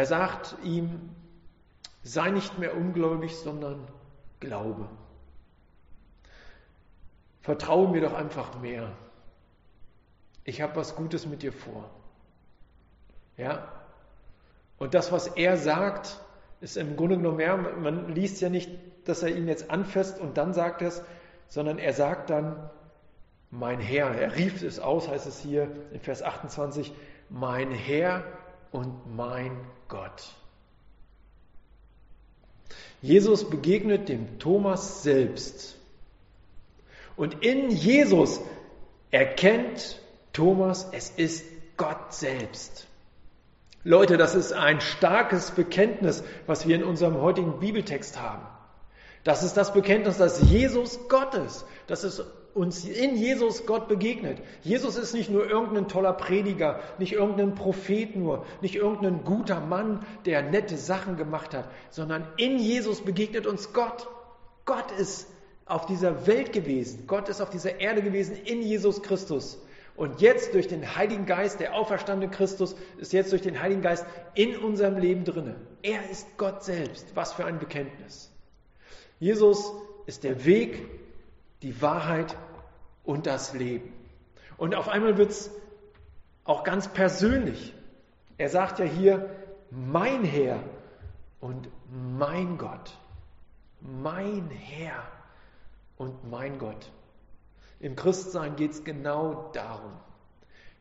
Er 0.00 0.06
sagt 0.06 0.56
ihm, 0.62 1.10
sei 2.02 2.30
nicht 2.30 2.58
mehr 2.58 2.74
ungläubig, 2.74 3.36
sondern 3.36 3.86
glaube. 4.40 4.88
Vertraue 7.42 7.90
mir 7.90 8.00
doch 8.00 8.14
einfach 8.14 8.58
mehr. 8.62 8.92
Ich 10.44 10.62
habe 10.62 10.76
was 10.76 10.96
Gutes 10.96 11.26
mit 11.26 11.42
dir 11.42 11.52
vor. 11.52 11.90
Ja? 13.36 13.70
Und 14.78 14.94
das, 14.94 15.12
was 15.12 15.26
er 15.26 15.58
sagt, 15.58 16.18
ist 16.62 16.78
im 16.78 16.96
Grunde 16.96 17.18
genommen 17.18 17.36
mehr, 17.36 17.58
man 17.58 18.08
liest 18.08 18.40
ja 18.40 18.48
nicht, 18.48 18.70
dass 19.04 19.22
er 19.22 19.36
ihn 19.36 19.48
jetzt 19.48 19.70
anfasst 19.70 20.18
und 20.18 20.38
dann 20.38 20.54
sagt 20.54 20.80
es, 20.80 21.04
sondern 21.48 21.78
er 21.78 21.92
sagt 21.92 22.30
dann, 22.30 22.70
mein 23.50 23.80
Herr, 23.80 24.12
er 24.12 24.34
rief 24.34 24.62
es 24.62 24.80
aus, 24.80 25.10
heißt 25.10 25.26
es 25.26 25.40
hier 25.40 25.70
in 25.92 26.00
Vers 26.00 26.22
28, 26.22 26.90
mein 27.28 27.70
Herr 27.70 28.24
und 28.72 29.14
mein 29.14 29.52
Gott. 29.90 30.34
Jesus 33.02 33.48
begegnet 33.48 34.08
dem 34.08 34.38
Thomas 34.38 35.02
selbst. 35.02 35.76
Und 37.16 37.44
in 37.44 37.70
Jesus 37.70 38.40
erkennt 39.10 40.00
Thomas, 40.32 40.88
es 40.92 41.10
ist 41.10 41.44
Gott 41.76 42.14
selbst. 42.14 42.86
Leute, 43.82 44.16
das 44.16 44.34
ist 44.34 44.52
ein 44.52 44.80
starkes 44.80 45.50
Bekenntnis, 45.52 46.22
was 46.46 46.66
wir 46.66 46.76
in 46.76 46.84
unserem 46.84 47.20
heutigen 47.20 47.58
Bibeltext 47.60 48.20
haben. 48.20 48.46
Das 49.24 49.42
ist 49.42 49.56
das 49.56 49.72
Bekenntnis, 49.72 50.18
dass 50.18 50.42
Jesus 50.50 51.08
Gott 51.08 51.34
ist, 51.34 51.64
dass 51.86 52.04
es 52.04 52.22
uns 52.54 52.84
in 52.84 53.16
Jesus 53.16 53.66
Gott 53.66 53.88
begegnet. 53.88 54.38
Jesus 54.62 54.96
ist 54.96 55.14
nicht 55.14 55.30
nur 55.30 55.48
irgendein 55.48 55.88
toller 55.88 56.12
Prediger, 56.12 56.80
nicht 56.98 57.12
irgendein 57.12 57.54
Prophet 57.54 58.16
nur, 58.16 58.44
nicht 58.60 58.74
irgendein 58.74 59.24
guter 59.24 59.60
Mann, 59.60 60.04
der 60.26 60.42
nette 60.42 60.76
Sachen 60.76 61.16
gemacht 61.16 61.54
hat, 61.54 61.68
sondern 61.90 62.26
in 62.36 62.58
Jesus 62.58 63.02
begegnet 63.02 63.46
uns 63.46 63.72
Gott. 63.72 64.08
Gott 64.64 64.90
ist 64.98 65.28
auf 65.66 65.86
dieser 65.86 66.26
Welt 66.26 66.52
gewesen, 66.52 67.04
Gott 67.06 67.28
ist 67.28 67.40
auf 67.40 67.50
dieser 67.50 67.80
Erde 67.80 68.02
gewesen 68.02 68.36
in 68.44 68.62
Jesus 68.62 69.02
Christus. 69.02 69.58
Und 69.96 70.20
jetzt 70.20 70.54
durch 70.54 70.66
den 70.66 70.96
Heiligen 70.96 71.26
Geist, 71.26 71.60
der 71.60 71.74
auferstandene 71.74 72.30
Christus, 72.30 72.74
ist 72.98 73.12
jetzt 73.12 73.32
durch 73.32 73.42
den 73.42 73.60
Heiligen 73.60 73.82
Geist 73.82 74.06
in 74.34 74.56
unserem 74.56 74.96
Leben 74.96 75.24
drinne. 75.24 75.56
Er 75.82 76.08
ist 76.10 76.26
Gott 76.38 76.64
selbst. 76.64 77.14
Was 77.14 77.34
für 77.34 77.44
ein 77.44 77.58
Bekenntnis. 77.58 78.30
Jesus 79.18 79.72
ist 80.06 80.24
der 80.24 80.46
Weg, 80.46 80.88
die 81.62 81.80
Wahrheit 81.82 82.36
und 83.04 83.26
das 83.26 83.54
Leben. 83.54 83.92
Und 84.56 84.74
auf 84.74 84.88
einmal 84.88 85.16
wird 85.18 85.30
es 85.30 85.50
auch 86.44 86.64
ganz 86.64 86.88
persönlich. 86.88 87.74
Er 88.38 88.48
sagt 88.48 88.78
ja 88.78 88.84
hier, 88.84 89.30
mein 89.70 90.24
Herr 90.24 90.62
und 91.40 91.68
mein 91.90 92.58
Gott. 92.58 92.96
Mein 93.80 94.50
Herr 94.50 95.02
und 95.96 96.30
mein 96.30 96.58
Gott. 96.58 96.90
Im 97.78 97.96
Christsein 97.96 98.56
geht 98.56 98.72
es 98.72 98.84
genau 98.84 99.50
darum, 99.54 99.92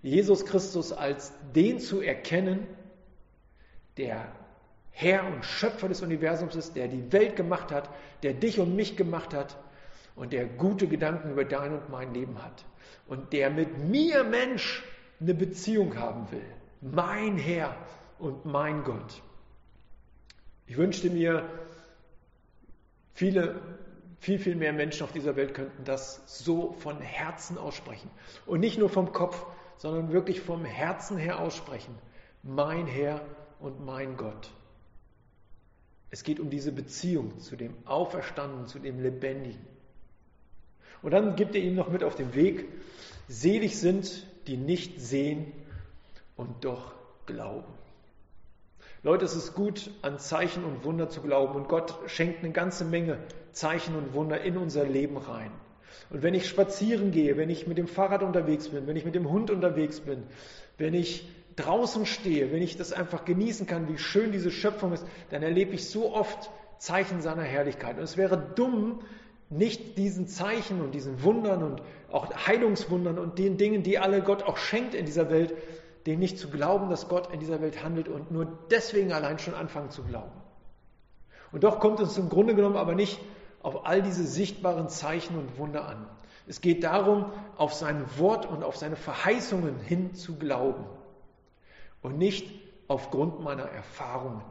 Jesus 0.02 0.46
Christus 0.46 0.92
als 0.92 1.34
den 1.56 1.80
zu 1.80 2.02
erkennen, 2.02 2.68
der 3.98 4.32
Herr 4.92 5.26
und 5.26 5.46
Schöpfer 5.46 5.88
des 5.88 6.02
Universums 6.02 6.56
ist, 6.56 6.76
der 6.76 6.88
die 6.88 7.12
Welt 7.12 7.36
gemacht 7.36 7.72
hat, 7.72 7.90
der 8.24 8.34
dich 8.34 8.60
und 8.60 8.76
mich 8.76 8.98
gemacht 8.98 9.34
hat 9.34 9.58
und 10.20 10.34
der 10.34 10.46
gute 10.46 10.88
Gedanken 10.88 11.32
über 11.32 11.46
dein 11.46 11.74
und 11.74 11.90
mein 11.90 12.14
Leben 12.14 12.44
hat 12.44 12.66
und 13.08 13.32
der 13.32 13.50
mit 13.50 13.78
mir 13.78 14.26
Mensch 14.26 14.84
eine 15.22 15.34
Beziehung 15.34 15.98
haben 15.98 16.30
will. 16.30 16.44
Mein 16.82 17.38
Herr 17.38 17.74
und 18.20 18.44
mein 18.44 18.84
Gott. 18.84 19.22
Ich 20.68 20.76
wünschte 20.76 21.10
mir, 21.10 21.50
viele, 23.14 23.62
viel, 24.20 24.40
viel 24.40 24.56
mehr 24.56 24.74
Menschen 24.74 25.04
auf 25.04 25.14
dieser 25.14 25.38
Welt 25.38 25.54
könnten 25.54 25.86
das 25.86 26.22
so 26.26 26.74
von 26.74 27.00
Herzen 27.00 27.58
aussprechen. 27.58 28.12
Und 28.46 28.60
nicht 28.60 28.78
nur 28.78 28.90
vom 28.90 29.14
Kopf, 29.14 29.46
sondern 29.78 30.12
wirklich 30.12 30.42
vom 30.42 30.66
Herzen 30.66 31.18
her 31.18 31.40
aussprechen. 31.40 31.96
Mein 32.44 32.88
Herr 32.88 33.22
und 33.62 33.86
mein 33.86 34.18
Gott. 34.18 34.52
Es 36.10 36.24
geht 36.24 36.42
um 36.42 36.50
diese 36.50 36.74
Beziehung 36.74 37.40
zu 37.40 37.56
dem 37.56 37.74
Auferstandenen, 37.86 38.68
zu 38.68 38.80
dem 38.80 39.02
Lebendigen. 39.02 39.79
Und 41.02 41.12
dann 41.12 41.36
gibt 41.36 41.56
er 41.56 41.62
ihm 41.62 41.76
noch 41.76 41.90
mit 41.90 42.04
auf 42.04 42.16
den 42.16 42.36
Weg, 42.36 42.68
selig 43.28 43.80
sind, 43.80 44.26
die 44.48 44.58
nicht 44.58 45.00
sehen 45.00 45.52
und 46.36 46.66
doch 46.66 46.94
glauben. 47.26 47.74
Leute, 49.02 49.24
es 49.24 49.36
ist 49.36 49.54
gut, 49.54 49.92
an 50.02 50.20
Zeichen 50.20 50.66
und 50.66 50.84
Wunder 50.84 51.10
zu 51.10 51.22
glauben 51.22 51.56
und 51.56 51.70
Gott 51.70 51.98
schenkt 52.08 52.44
eine 52.44 52.52
ganze 52.52 52.84
Menge 52.84 53.18
Zeichen 53.54 53.96
und 53.96 54.14
Wunder 54.14 54.42
in 54.42 54.58
unser 54.58 54.84
Leben 54.84 55.18
rein. 55.18 55.52
Und 56.10 56.22
wenn 56.22 56.34
ich 56.34 56.50
spazieren 56.50 57.12
gehe, 57.12 57.38
wenn 57.38 57.50
ich 57.50 57.68
mit 57.68 57.78
dem 57.78 57.88
Fahrrad 57.88 58.24
unterwegs 58.24 58.70
bin, 58.70 58.88
wenn 58.88 58.98
ich 58.98 59.06
mit 59.06 59.16
dem 59.16 59.30
Hund 59.30 59.52
unterwegs 59.52 60.02
bin, 60.02 60.24
wenn 60.78 60.94
ich 60.94 61.30
draußen 61.56 62.06
stehe, 62.06 62.52
wenn 62.52 62.62
ich 62.62 62.78
das 62.78 62.92
einfach 62.92 63.26
genießen 63.26 63.68
kann, 63.68 63.88
wie 63.88 63.98
schön 63.98 64.32
diese 64.32 64.52
Schöpfung 64.52 64.92
ist, 64.92 65.06
dann 65.30 65.44
erlebe 65.44 65.74
ich 65.74 65.88
so 65.90 66.14
oft 66.14 66.50
Zeichen 66.78 67.22
seiner 67.22 67.44
Herrlichkeit. 67.44 67.98
Und 67.98 68.04
es 68.04 68.18
wäre 68.18 68.38
dumm, 68.56 69.02
nicht 69.50 69.98
diesen 69.98 70.28
Zeichen 70.28 70.82
und 70.82 70.94
diesen 70.94 71.24
Wundern 71.24 71.64
und 71.64 71.82
auch 72.12 72.32
Heilungswundern 72.48 73.18
und 73.18 73.40
den 73.40 73.58
Dingen, 73.58 73.84
die 73.84 73.98
alle 73.98 74.22
Gott 74.22 74.44
auch 74.44 74.58
schenkt 74.58 74.94
in 74.94 75.06
dieser 75.06 75.30
Welt, 75.30 75.56
denen 76.06 76.20
nicht 76.20 76.38
zu 76.38 76.50
glauben, 76.50 76.90
dass 76.90 77.08
Gott 77.08 77.34
in 77.34 77.40
dieser 77.40 77.62
Welt 77.62 77.84
handelt 77.84 78.08
und 78.08 78.32
nur 78.32 78.48
deswegen 78.70 79.12
allein 79.12 79.40
schon 79.40 79.56
anfangen 79.56 79.90
zu 79.90 80.04
glauben. 80.04 80.32
Und 81.52 81.64
doch 81.64 81.80
kommt 81.80 82.00
es 82.00 82.18
im 82.18 82.30
Grunde 82.30 82.56
genommen 82.56 82.78
aber 82.78 82.96
nicht 82.96 83.20
auf 83.62 83.86
all 83.86 84.02
diese 84.02 84.24
sichtbaren 84.24 84.88
Zeichen 84.88 85.38
und 85.38 85.58
Wunder 85.58 85.88
an. 85.88 86.08
Es 86.48 86.62
geht 86.62 86.84
darum, 86.84 87.26
auf 87.58 87.74
sein 87.74 88.06
Wort 88.18 88.46
und 88.46 88.64
auf 88.64 88.78
seine 88.78 88.96
Verheißungen 88.96 89.80
hin 89.80 90.14
zu 90.14 90.38
glauben 90.38 90.86
und 92.02 92.18
nicht 92.18 92.48
aufgrund 92.88 93.42
meiner 93.42 93.66
Erfahrungen. 93.66 94.42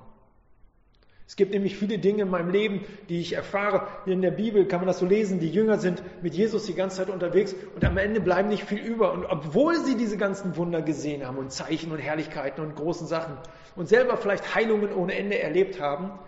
Es 1.29 1.37
gibt 1.37 1.53
nämlich 1.53 1.77
viele 1.77 1.99
Dinge 1.99 2.23
in 2.23 2.31
meinem 2.31 2.49
Leben, 2.49 2.87
die 3.11 3.21
ich 3.21 3.35
erfahre. 3.35 3.87
Hier 4.07 4.15
in 4.15 4.23
der 4.23 4.31
Bibel 4.31 4.65
kann 4.65 4.81
man 4.81 4.87
das 4.87 4.99
so 4.99 5.05
lesen. 5.05 5.41
Die 5.41 5.51
Jünger 5.51 5.77
sind 5.77 6.03
mit 6.23 6.33
Jesus 6.33 6.65
die 6.65 6.75
ganze 6.75 6.97
Zeit 6.97 7.11
unterwegs 7.11 7.55
und 7.75 7.85
am 7.85 7.99
Ende 7.99 8.23
bleiben 8.23 8.49
nicht 8.49 8.65
viel 8.65 8.79
über. 8.79 9.13
Und 9.13 9.27
obwohl 9.27 9.77
sie 9.77 9.95
diese 9.95 10.17
ganzen 10.17 10.57
Wunder 10.57 10.81
gesehen 10.81 11.27
haben 11.27 11.37
und 11.37 11.53
Zeichen 11.53 11.93
und 11.93 11.99
Herrlichkeiten 11.99 12.63
und 12.63 12.77
großen 12.77 13.07
Sachen 13.07 13.37
und 13.77 13.91
selber 13.91 14.17
vielleicht 14.17 14.55
Heilungen 14.55 14.91
ohne 14.91 15.17
Ende 15.17 15.39
erlebt 15.39 15.83
haben 15.83 16.19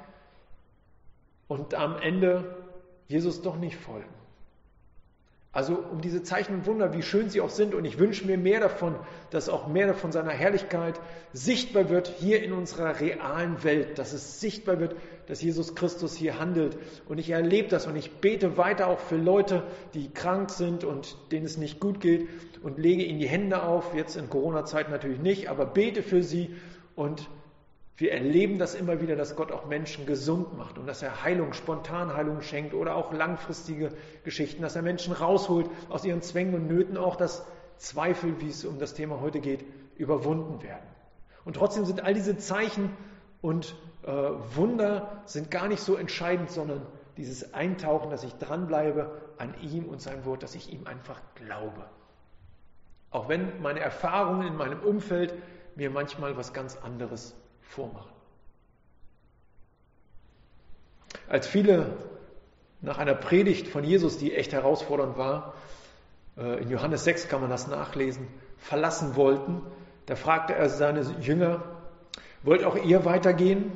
und 1.49 1.73
am 1.73 1.97
Ende 1.97 2.57
Jesus 3.09 3.41
doch 3.41 3.57
nicht 3.57 3.77
folgen. 3.77 4.13
Also 5.53 5.75
um 5.75 6.01
diese 6.01 6.23
Zeichen 6.23 6.55
und 6.55 6.67
Wunder, 6.67 6.95
wie 6.95 7.03
schön 7.03 7.29
sie 7.29 7.41
auch 7.41 7.51
sind, 7.51 7.75
und 7.75 7.85
ich 7.85 7.99
wünsche 7.99 8.25
mir 8.25 8.39
mehr 8.39 8.61
davon, 8.61 8.95
dass 9.31 9.49
auch 9.49 9.67
mehr 9.67 9.95
von 9.95 10.13
seiner 10.13 10.31
Herrlichkeit 10.31 11.01
sichtbar 11.33 11.91
wird 11.91 12.07
hier 12.07 12.41
in 12.45 12.53
unserer 12.53 13.01
realen 13.01 13.65
Welt, 13.65 13.99
dass 13.99 14.13
es 14.13 14.39
sichtbar 14.39 14.79
wird, 14.79 14.95
dass 15.27 15.43
Jesus 15.43 15.75
Christus 15.75 16.15
hier 16.15 16.39
handelt. 16.39 16.79
Und 17.09 17.19
ich 17.19 17.31
erlebe 17.31 17.69
das 17.69 17.89
und 17.89 17.97
ich 17.97 18.13
bete 18.21 18.59
weiter 18.59 18.87
auch 18.87 19.01
für 19.01 19.17
Leute, 19.17 19.65
die 19.93 20.13
krank 20.13 20.51
sind 20.51 20.85
und 20.85 21.17
denen 21.33 21.47
es 21.47 21.57
nicht 21.57 21.81
gut 21.81 22.01
geht 22.01 22.29
und 22.63 22.79
lege 22.79 23.03
ihnen 23.03 23.19
die 23.19 23.29
Hände 23.29 23.65
auf, 23.65 23.93
jetzt 23.97 24.17
in 24.17 24.31
Corona-Zeit 24.31 24.89
natürlich 24.89 25.19
nicht, 25.19 25.51
aber 25.51 25.67
bete 25.67 26.05
für 26.05 26.23
sie 26.23 26.55
und 26.95 27.29
wir 28.01 28.13
erleben 28.13 28.59
das 28.59 28.75
immer 28.75 29.03
wieder, 29.03 29.15
dass 29.15 29.37
Gott 29.37 29.53
auch 29.53 29.67
Menschen 29.67 30.07
gesund 30.07 30.57
macht 30.57 30.79
und 30.79 30.87
dass 30.87 31.03
er 31.03 31.23
Heilung, 31.23 31.53
Spontanheilung 31.53 32.41
schenkt 32.41 32.73
oder 32.73 32.95
auch 32.95 33.13
langfristige 33.13 33.93
Geschichten, 34.25 34.63
dass 34.63 34.75
er 34.75 34.81
Menschen 34.81 35.13
rausholt 35.13 35.69
aus 35.91 36.07
ihren 36.07 36.23
Zwängen 36.23 36.55
und 36.55 36.67
Nöten, 36.67 36.97
auch 36.97 37.17
dass 37.17 37.45
Zweifel, 37.77 38.41
wie 38.41 38.49
es 38.49 38.65
um 38.65 38.79
das 38.79 38.95
Thema 38.95 39.21
heute 39.21 39.41
geht, 39.41 39.67
überwunden 39.97 40.63
werden. 40.63 40.87
Und 41.45 41.57
trotzdem 41.57 41.85
sind 41.85 42.03
all 42.03 42.15
diese 42.15 42.39
Zeichen 42.39 42.97
und 43.43 43.75
äh, 44.03 44.11
Wunder 44.55 45.23
sind 45.27 45.51
gar 45.51 45.69
nicht 45.69 45.83
so 45.83 45.95
entscheidend, 45.97 46.51
sondern 46.51 46.87
dieses 47.19 47.53
Eintauchen, 47.53 48.11
dass 48.11 48.25
ich 48.25 48.33
dranbleibe 48.37 49.11
an 49.37 49.55
ihm 49.61 49.85
und 49.85 50.01
sein 50.01 50.25
Wort, 50.25 50.43
dass 50.43 50.55
ich 50.55 50.73
ihm 50.73 50.87
einfach 50.87 51.21
glaube. 51.35 51.85
Auch 53.11 53.29
wenn 53.29 53.61
meine 53.61 53.81
Erfahrungen 53.81 54.47
in 54.47 54.57
meinem 54.57 54.81
Umfeld 54.81 55.35
mir 55.77 55.91
manchmal 55.91 56.39
was 56.39 56.55
ganz 56.55 56.79
anderes 56.79 57.35
vormachen. 57.70 58.11
Als 61.28 61.46
viele 61.46 61.96
nach 62.80 62.98
einer 62.98 63.14
Predigt 63.14 63.68
von 63.68 63.85
Jesus, 63.85 64.18
die 64.18 64.35
echt 64.35 64.52
herausfordernd 64.52 65.16
war, 65.16 65.54
äh, 66.37 66.62
in 66.62 66.70
Johannes 66.70 67.04
6 67.04 67.28
kann 67.28 67.40
man 67.40 67.50
das 67.50 67.68
nachlesen, 67.68 68.26
verlassen 68.59 69.16
wollten, 69.16 69.62
da 70.06 70.16
fragte 70.16 70.54
er 70.54 70.68
seine 70.68 71.02
Jünger, 71.20 71.62
wollt 72.42 72.64
auch 72.64 72.76
ihr 72.76 73.04
weitergehen? 73.04 73.72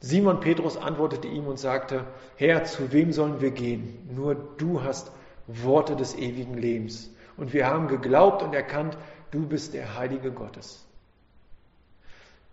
Simon 0.00 0.40
Petrus 0.40 0.76
antwortete 0.76 1.28
ihm 1.28 1.46
und 1.46 1.58
sagte, 1.58 2.06
Herr, 2.36 2.64
zu 2.64 2.92
wem 2.92 3.12
sollen 3.12 3.40
wir 3.40 3.50
gehen? 3.50 4.08
Nur 4.14 4.34
du 4.34 4.82
hast 4.82 5.10
Worte 5.46 5.96
des 5.96 6.16
ewigen 6.16 6.54
Lebens. 6.54 7.10
Und 7.36 7.52
wir 7.52 7.66
haben 7.66 7.88
geglaubt 7.88 8.42
und 8.42 8.54
erkannt, 8.54 8.96
du 9.30 9.46
bist 9.46 9.74
der 9.74 9.98
Heilige 9.98 10.30
Gottes. 10.30 10.83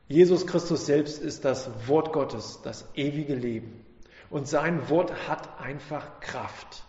Jesus 0.07 0.45
Christus 0.45 0.85
selbst 0.85 1.21
ist 1.21 1.45
das 1.45 1.69
Wort 1.87 2.11
Gottes, 2.11 2.59
das 2.63 2.87
ewige 2.95 3.35
Leben. 3.35 3.85
Und 4.29 4.47
sein 4.47 4.89
Wort 4.89 5.27
hat 5.27 5.61
einfach 5.61 6.19
Kraft. 6.21 6.83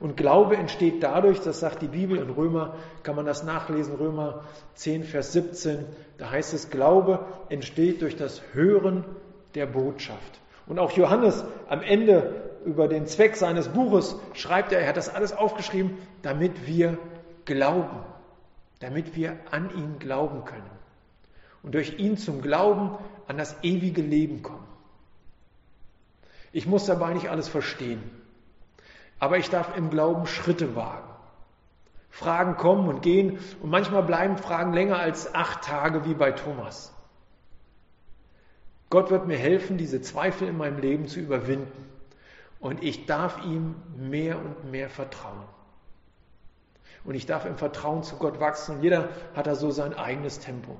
Und 0.00 0.16
Glaube 0.16 0.56
entsteht 0.56 1.02
dadurch, 1.02 1.40
das 1.40 1.60
sagt 1.60 1.82
die 1.82 1.88
Bibel 1.88 2.18
in 2.18 2.28
Römer, 2.28 2.74
kann 3.02 3.16
man 3.16 3.26
das 3.26 3.44
nachlesen, 3.44 3.94
Römer 3.94 4.44
10, 4.74 5.04
Vers 5.04 5.32
17, 5.32 5.86
da 6.18 6.30
heißt 6.30 6.52
es, 6.52 6.70
Glaube 6.70 7.24
entsteht 7.48 8.02
durch 8.02 8.16
das 8.16 8.42
Hören 8.52 9.04
der 9.54 9.66
Botschaft. 9.66 10.40
Und 10.66 10.78
auch 10.78 10.92
Johannes 10.92 11.44
am 11.68 11.82
Ende 11.82 12.50
über 12.64 12.88
den 12.88 13.06
Zweck 13.06 13.36
seines 13.36 13.68
Buches 13.68 14.16
schreibt 14.32 14.72
er, 14.72 14.80
er 14.80 14.88
hat 14.88 14.96
das 14.96 15.14
alles 15.14 15.32
aufgeschrieben, 15.32 15.98
damit 16.22 16.66
wir 16.66 16.98
glauben, 17.44 18.00
damit 18.80 19.16
wir 19.16 19.36
an 19.50 19.70
ihn 19.74 19.98
glauben 19.98 20.44
können 20.44 20.73
und 21.64 21.74
durch 21.74 21.98
ihn 21.98 22.16
zum 22.16 22.42
Glauben 22.42 22.96
an 23.26 23.38
das 23.38 23.56
ewige 23.62 24.02
Leben 24.02 24.42
kommen. 24.42 24.66
Ich 26.52 26.66
muss 26.66 26.84
dabei 26.84 27.14
nicht 27.14 27.30
alles 27.30 27.48
verstehen, 27.48 28.02
aber 29.18 29.38
ich 29.38 29.50
darf 29.50 29.76
im 29.76 29.90
Glauben 29.90 30.26
Schritte 30.26 30.76
wagen. 30.76 31.08
Fragen 32.10 32.56
kommen 32.56 32.86
und 32.86 33.02
gehen 33.02 33.40
und 33.60 33.70
manchmal 33.70 34.04
bleiben 34.04 34.36
Fragen 34.36 34.72
länger 34.72 34.98
als 34.98 35.34
acht 35.34 35.64
Tage 35.64 36.04
wie 36.04 36.14
bei 36.14 36.30
Thomas. 36.30 36.94
Gott 38.88 39.10
wird 39.10 39.26
mir 39.26 39.38
helfen, 39.38 39.78
diese 39.78 40.00
Zweifel 40.00 40.46
in 40.46 40.56
meinem 40.56 40.78
Leben 40.78 41.08
zu 41.08 41.18
überwinden 41.18 41.90
und 42.60 42.84
ich 42.84 43.06
darf 43.06 43.44
ihm 43.44 43.74
mehr 43.96 44.38
und 44.38 44.70
mehr 44.70 44.88
vertrauen. 44.90 45.42
Und 47.04 47.14
ich 47.16 47.26
darf 47.26 47.46
im 47.46 47.56
Vertrauen 47.56 48.04
zu 48.04 48.16
Gott 48.16 48.38
wachsen 48.38 48.76
und 48.76 48.82
jeder 48.82 49.08
hat 49.34 49.48
da 49.48 49.56
so 49.56 49.72
sein 49.72 49.94
eigenes 49.94 50.38
Tempo. 50.38 50.78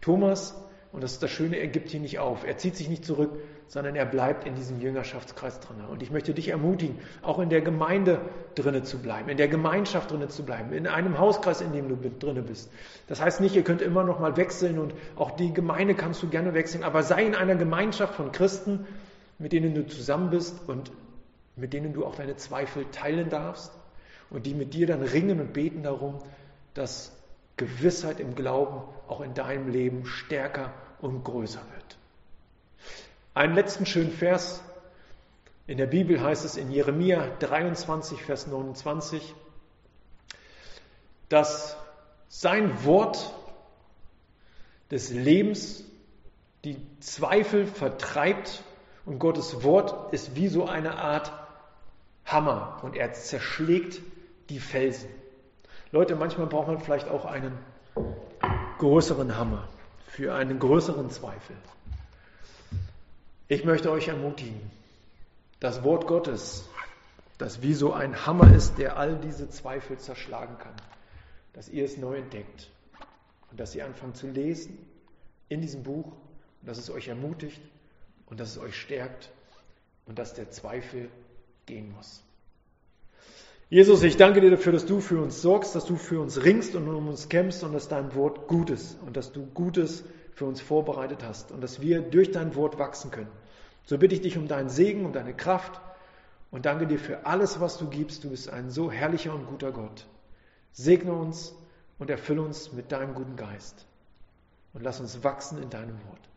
Thomas, 0.00 0.54
und 0.92 1.02
das 1.02 1.12
ist 1.12 1.22
das 1.22 1.30
Schöne, 1.30 1.56
er 1.56 1.68
gibt 1.68 1.90
hier 1.90 2.00
nicht 2.00 2.18
auf. 2.18 2.46
Er 2.46 2.56
zieht 2.56 2.76
sich 2.76 2.88
nicht 2.88 3.04
zurück, 3.04 3.30
sondern 3.66 3.94
er 3.94 4.06
bleibt 4.06 4.46
in 4.46 4.54
diesem 4.54 4.80
Jüngerschaftskreis 4.80 5.60
drin. 5.60 5.76
Und 5.90 6.02
ich 6.02 6.10
möchte 6.10 6.32
dich 6.32 6.48
ermutigen, 6.48 6.98
auch 7.22 7.38
in 7.38 7.50
der 7.50 7.60
Gemeinde 7.60 8.20
drinne 8.54 8.82
zu 8.82 8.98
bleiben, 8.98 9.28
in 9.28 9.36
der 9.36 9.48
Gemeinschaft 9.48 10.10
drinne 10.10 10.28
zu 10.28 10.44
bleiben, 10.44 10.72
in 10.72 10.86
einem 10.86 11.18
Hauskreis, 11.18 11.60
in 11.60 11.72
dem 11.72 11.88
du 11.88 11.96
drinne 12.18 12.42
bist. 12.42 12.70
Das 13.06 13.20
heißt 13.20 13.42
nicht, 13.42 13.54
ihr 13.54 13.64
könnt 13.64 13.82
immer 13.82 14.04
noch 14.04 14.18
mal 14.18 14.36
wechseln 14.38 14.78
und 14.78 14.94
auch 15.16 15.32
die 15.32 15.52
Gemeinde 15.52 15.94
kannst 15.94 16.22
du 16.22 16.28
gerne 16.28 16.54
wechseln, 16.54 16.82
aber 16.82 17.02
sei 17.02 17.24
in 17.26 17.34
einer 17.34 17.56
Gemeinschaft 17.56 18.14
von 18.14 18.32
Christen, 18.32 18.86
mit 19.38 19.52
denen 19.52 19.74
du 19.74 19.86
zusammen 19.86 20.30
bist 20.30 20.66
und 20.66 20.90
mit 21.54 21.74
denen 21.74 21.92
du 21.92 22.06
auch 22.06 22.14
deine 22.14 22.36
Zweifel 22.36 22.86
teilen 22.90 23.28
darfst 23.28 23.72
und 24.30 24.46
die 24.46 24.54
mit 24.54 24.72
dir 24.72 24.86
dann 24.86 25.02
ringen 25.02 25.40
und 25.40 25.52
beten 25.52 25.82
darum, 25.82 26.22
dass 26.72 27.17
Gewissheit 27.58 28.20
im 28.20 28.34
Glauben 28.34 28.82
auch 29.08 29.20
in 29.20 29.34
deinem 29.34 29.68
Leben 29.68 30.06
stärker 30.06 30.72
und 31.00 31.24
größer 31.24 31.60
wird. 31.74 31.98
Einen 33.34 33.54
letzten 33.54 33.84
schönen 33.84 34.10
Vers. 34.10 34.62
In 35.66 35.76
der 35.76 35.86
Bibel 35.86 36.22
heißt 36.22 36.46
es 36.46 36.56
in 36.56 36.70
Jeremia 36.70 37.28
23, 37.40 38.22
Vers 38.22 38.46
29, 38.46 39.34
dass 41.28 41.76
sein 42.28 42.84
Wort 42.84 43.34
des 44.90 45.10
Lebens 45.10 45.84
die 46.64 46.78
Zweifel 47.00 47.66
vertreibt 47.66 48.62
und 49.04 49.18
Gottes 49.18 49.62
Wort 49.62 50.12
ist 50.12 50.34
wie 50.36 50.48
so 50.48 50.66
eine 50.66 50.96
Art 50.96 51.32
Hammer 52.24 52.80
und 52.82 52.96
er 52.96 53.12
zerschlägt 53.12 54.00
die 54.50 54.60
Felsen. 54.60 55.08
Leute, 55.90 56.16
manchmal 56.16 56.46
braucht 56.46 56.68
man 56.68 56.80
vielleicht 56.80 57.08
auch 57.08 57.24
einen 57.24 57.56
größeren 58.78 59.36
Hammer 59.36 59.66
für 60.06 60.34
einen 60.34 60.58
größeren 60.58 61.10
Zweifel. 61.10 61.56
Ich 63.48 63.64
möchte 63.64 63.90
euch 63.90 64.08
ermutigen, 64.08 64.70
das 65.60 65.82
Wort 65.84 66.06
Gottes, 66.06 66.68
das 67.38 67.62
wie 67.62 67.72
so 67.72 67.94
ein 67.94 68.26
Hammer 68.26 68.54
ist, 68.54 68.76
der 68.76 68.98
all 68.98 69.16
diese 69.16 69.48
Zweifel 69.48 69.98
zerschlagen 69.98 70.58
kann, 70.58 70.74
dass 71.54 71.68
ihr 71.70 71.84
es 71.84 71.96
neu 71.96 72.18
entdeckt 72.18 72.70
und 73.50 73.58
dass 73.58 73.74
ihr 73.74 73.86
anfangt 73.86 74.16
zu 74.18 74.28
lesen 74.28 74.78
in 75.48 75.62
diesem 75.62 75.82
Buch 75.82 76.12
und 76.60 76.68
dass 76.68 76.76
es 76.76 76.90
euch 76.90 77.08
ermutigt 77.08 77.62
und 78.26 78.38
dass 78.40 78.50
es 78.50 78.58
euch 78.58 78.76
stärkt 78.76 79.30
und 80.04 80.18
dass 80.18 80.34
der 80.34 80.50
Zweifel 80.50 81.08
gehen 81.64 81.92
muss. 81.94 82.22
Jesus, 83.70 84.02
ich 84.02 84.16
danke 84.16 84.40
dir 84.40 84.50
dafür, 84.50 84.72
dass 84.72 84.86
du 84.86 85.00
für 85.00 85.20
uns 85.20 85.42
sorgst, 85.42 85.74
dass 85.74 85.84
du 85.84 85.96
für 85.96 86.20
uns 86.20 86.42
ringst 86.42 86.74
und 86.74 86.88
um 86.88 87.08
uns 87.08 87.28
kämpfst 87.28 87.62
und 87.62 87.74
dass 87.74 87.88
dein 87.88 88.14
Wort 88.14 88.48
gut 88.48 88.70
ist 88.70 88.98
und 89.04 89.16
dass 89.16 89.32
du 89.32 89.44
Gutes 89.44 90.04
für 90.32 90.46
uns 90.46 90.60
vorbereitet 90.60 91.22
hast 91.22 91.52
und 91.52 91.60
dass 91.60 91.80
wir 91.82 92.00
durch 92.00 92.30
dein 92.30 92.54
Wort 92.54 92.78
wachsen 92.78 93.10
können. 93.10 93.30
So 93.84 93.98
bitte 93.98 94.14
ich 94.14 94.22
dich 94.22 94.38
um 94.38 94.48
deinen 94.48 94.70
Segen, 94.70 95.04
um 95.04 95.12
deine 95.12 95.34
Kraft 95.34 95.80
Und 96.50 96.64
danke 96.66 96.86
dir 96.86 96.98
für 96.98 97.26
alles, 97.26 97.60
was 97.60 97.78
du 97.78 97.88
gibst. 97.88 98.24
Du 98.24 98.30
bist 98.30 98.48
ein 98.48 98.70
so 98.70 98.90
herrlicher 98.90 99.34
und 99.34 99.46
guter 99.46 99.70
Gott. 99.72 100.06
Segne 100.72 101.12
uns 101.12 101.54
und 101.98 102.10
erfülle 102.10 102.42
uns 102.42 102.72
mit 102.72 102.90
deinem 102.92 103.14
guten 103.14 103.36
Geist. 103.36 103.86
Und 104.72 104.82
lass 104.82 105.00
uns 105.00 105.22
wachsen 105.24 105.62
in 105.62 105.70
deinem 105.70 105.98
Wort. 106.06 106.28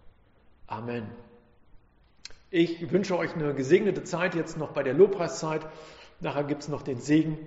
Amen. 0.68 1.06
Ich 2.50 2.92
wünsche 2.92 3.18
euch 3.18 3.34
eine 3.36 3.54
gesegnete 3.54 4.04
Zeit 4.04 4.36
jetzt 4.36 4.58
noch 4.58 4.72
bei 4.72 4.84
der 4.84 4.94
Lobpreiszeit. 4.94 5.66
Nachher 6.22 6.44
gibt 6.44 6.64
es 6.64 6.68
noch 6.70 6.82
den 6.82 7.00
Segen. 7.00 7.38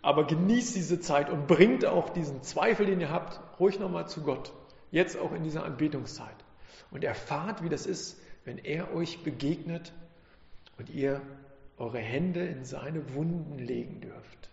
Aber 0.00 0.26
genießt 0.26 0.76
diese 0.76 1.00
Zeit 1.00 1.28
und 1.28 1.46
bringt 1.46 1.84
auch 1.84 2.10
diesen 2.10 2.42
Zweifel, 2.42 2.86
den 2.86 3.00
ihr 3.00 3.10
habt, 3.10 3.40
ruhig 3.58 3.80
nochmal 3.80 4.08
zu 4.08 4.22
Gott. 4.22 4.52
Jetzt 4.90 5.18
auch 5.18 5.32
in 5.32 5.42
dieser 5.42 5.64
Anbetungszeit. 5.64 6.36
Und 6.90 7.04
erfahrt, 7.04 7.62
wie 7.64 7.68
das 7.68 7.84
ist, 7.84 8.18
wenn 8.44 8.58
er 8.58 8.94
euch 8.94 9.22
begegnet 9.24 9.92
und 10.78 10.88
ihr 10.88 11.20
eure 11.76 11.98
Hände 11.98 12.46
in 12.46 12.64
seine 12.64 13.14
Wunden 13.14 13.58
legen 13.58 14.00
dürft. 14.00 14.50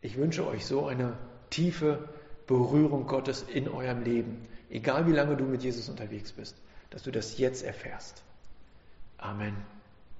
Ich 0.00 0.16
wünsche 0.16 0.46
euch 0.46 0.64
so 0.66 0.86
eine 0.86 1.16
tiefe 1.50 2.08
Berührung 2.46 3.06
Gottes 3.06 3.42
in 3.42 3.68
eurem 3.68 4.04
Leben, 4.04 4.46
egal 4.70 5.06
wie 5.06 5.12
lange 5.12 5.36
du 5.36 5.44
mit 5.44 5.62
Jesus 5.62 5.88
unterwegs 5.88 6.32
bist, 6.32 6.56
dass 6.90 7.02
du 7.02 7.10
das 7.10 7.38
jetzt 7.38 7.64
erfährst. 7.64 8.22
Amen. 9.18 9.56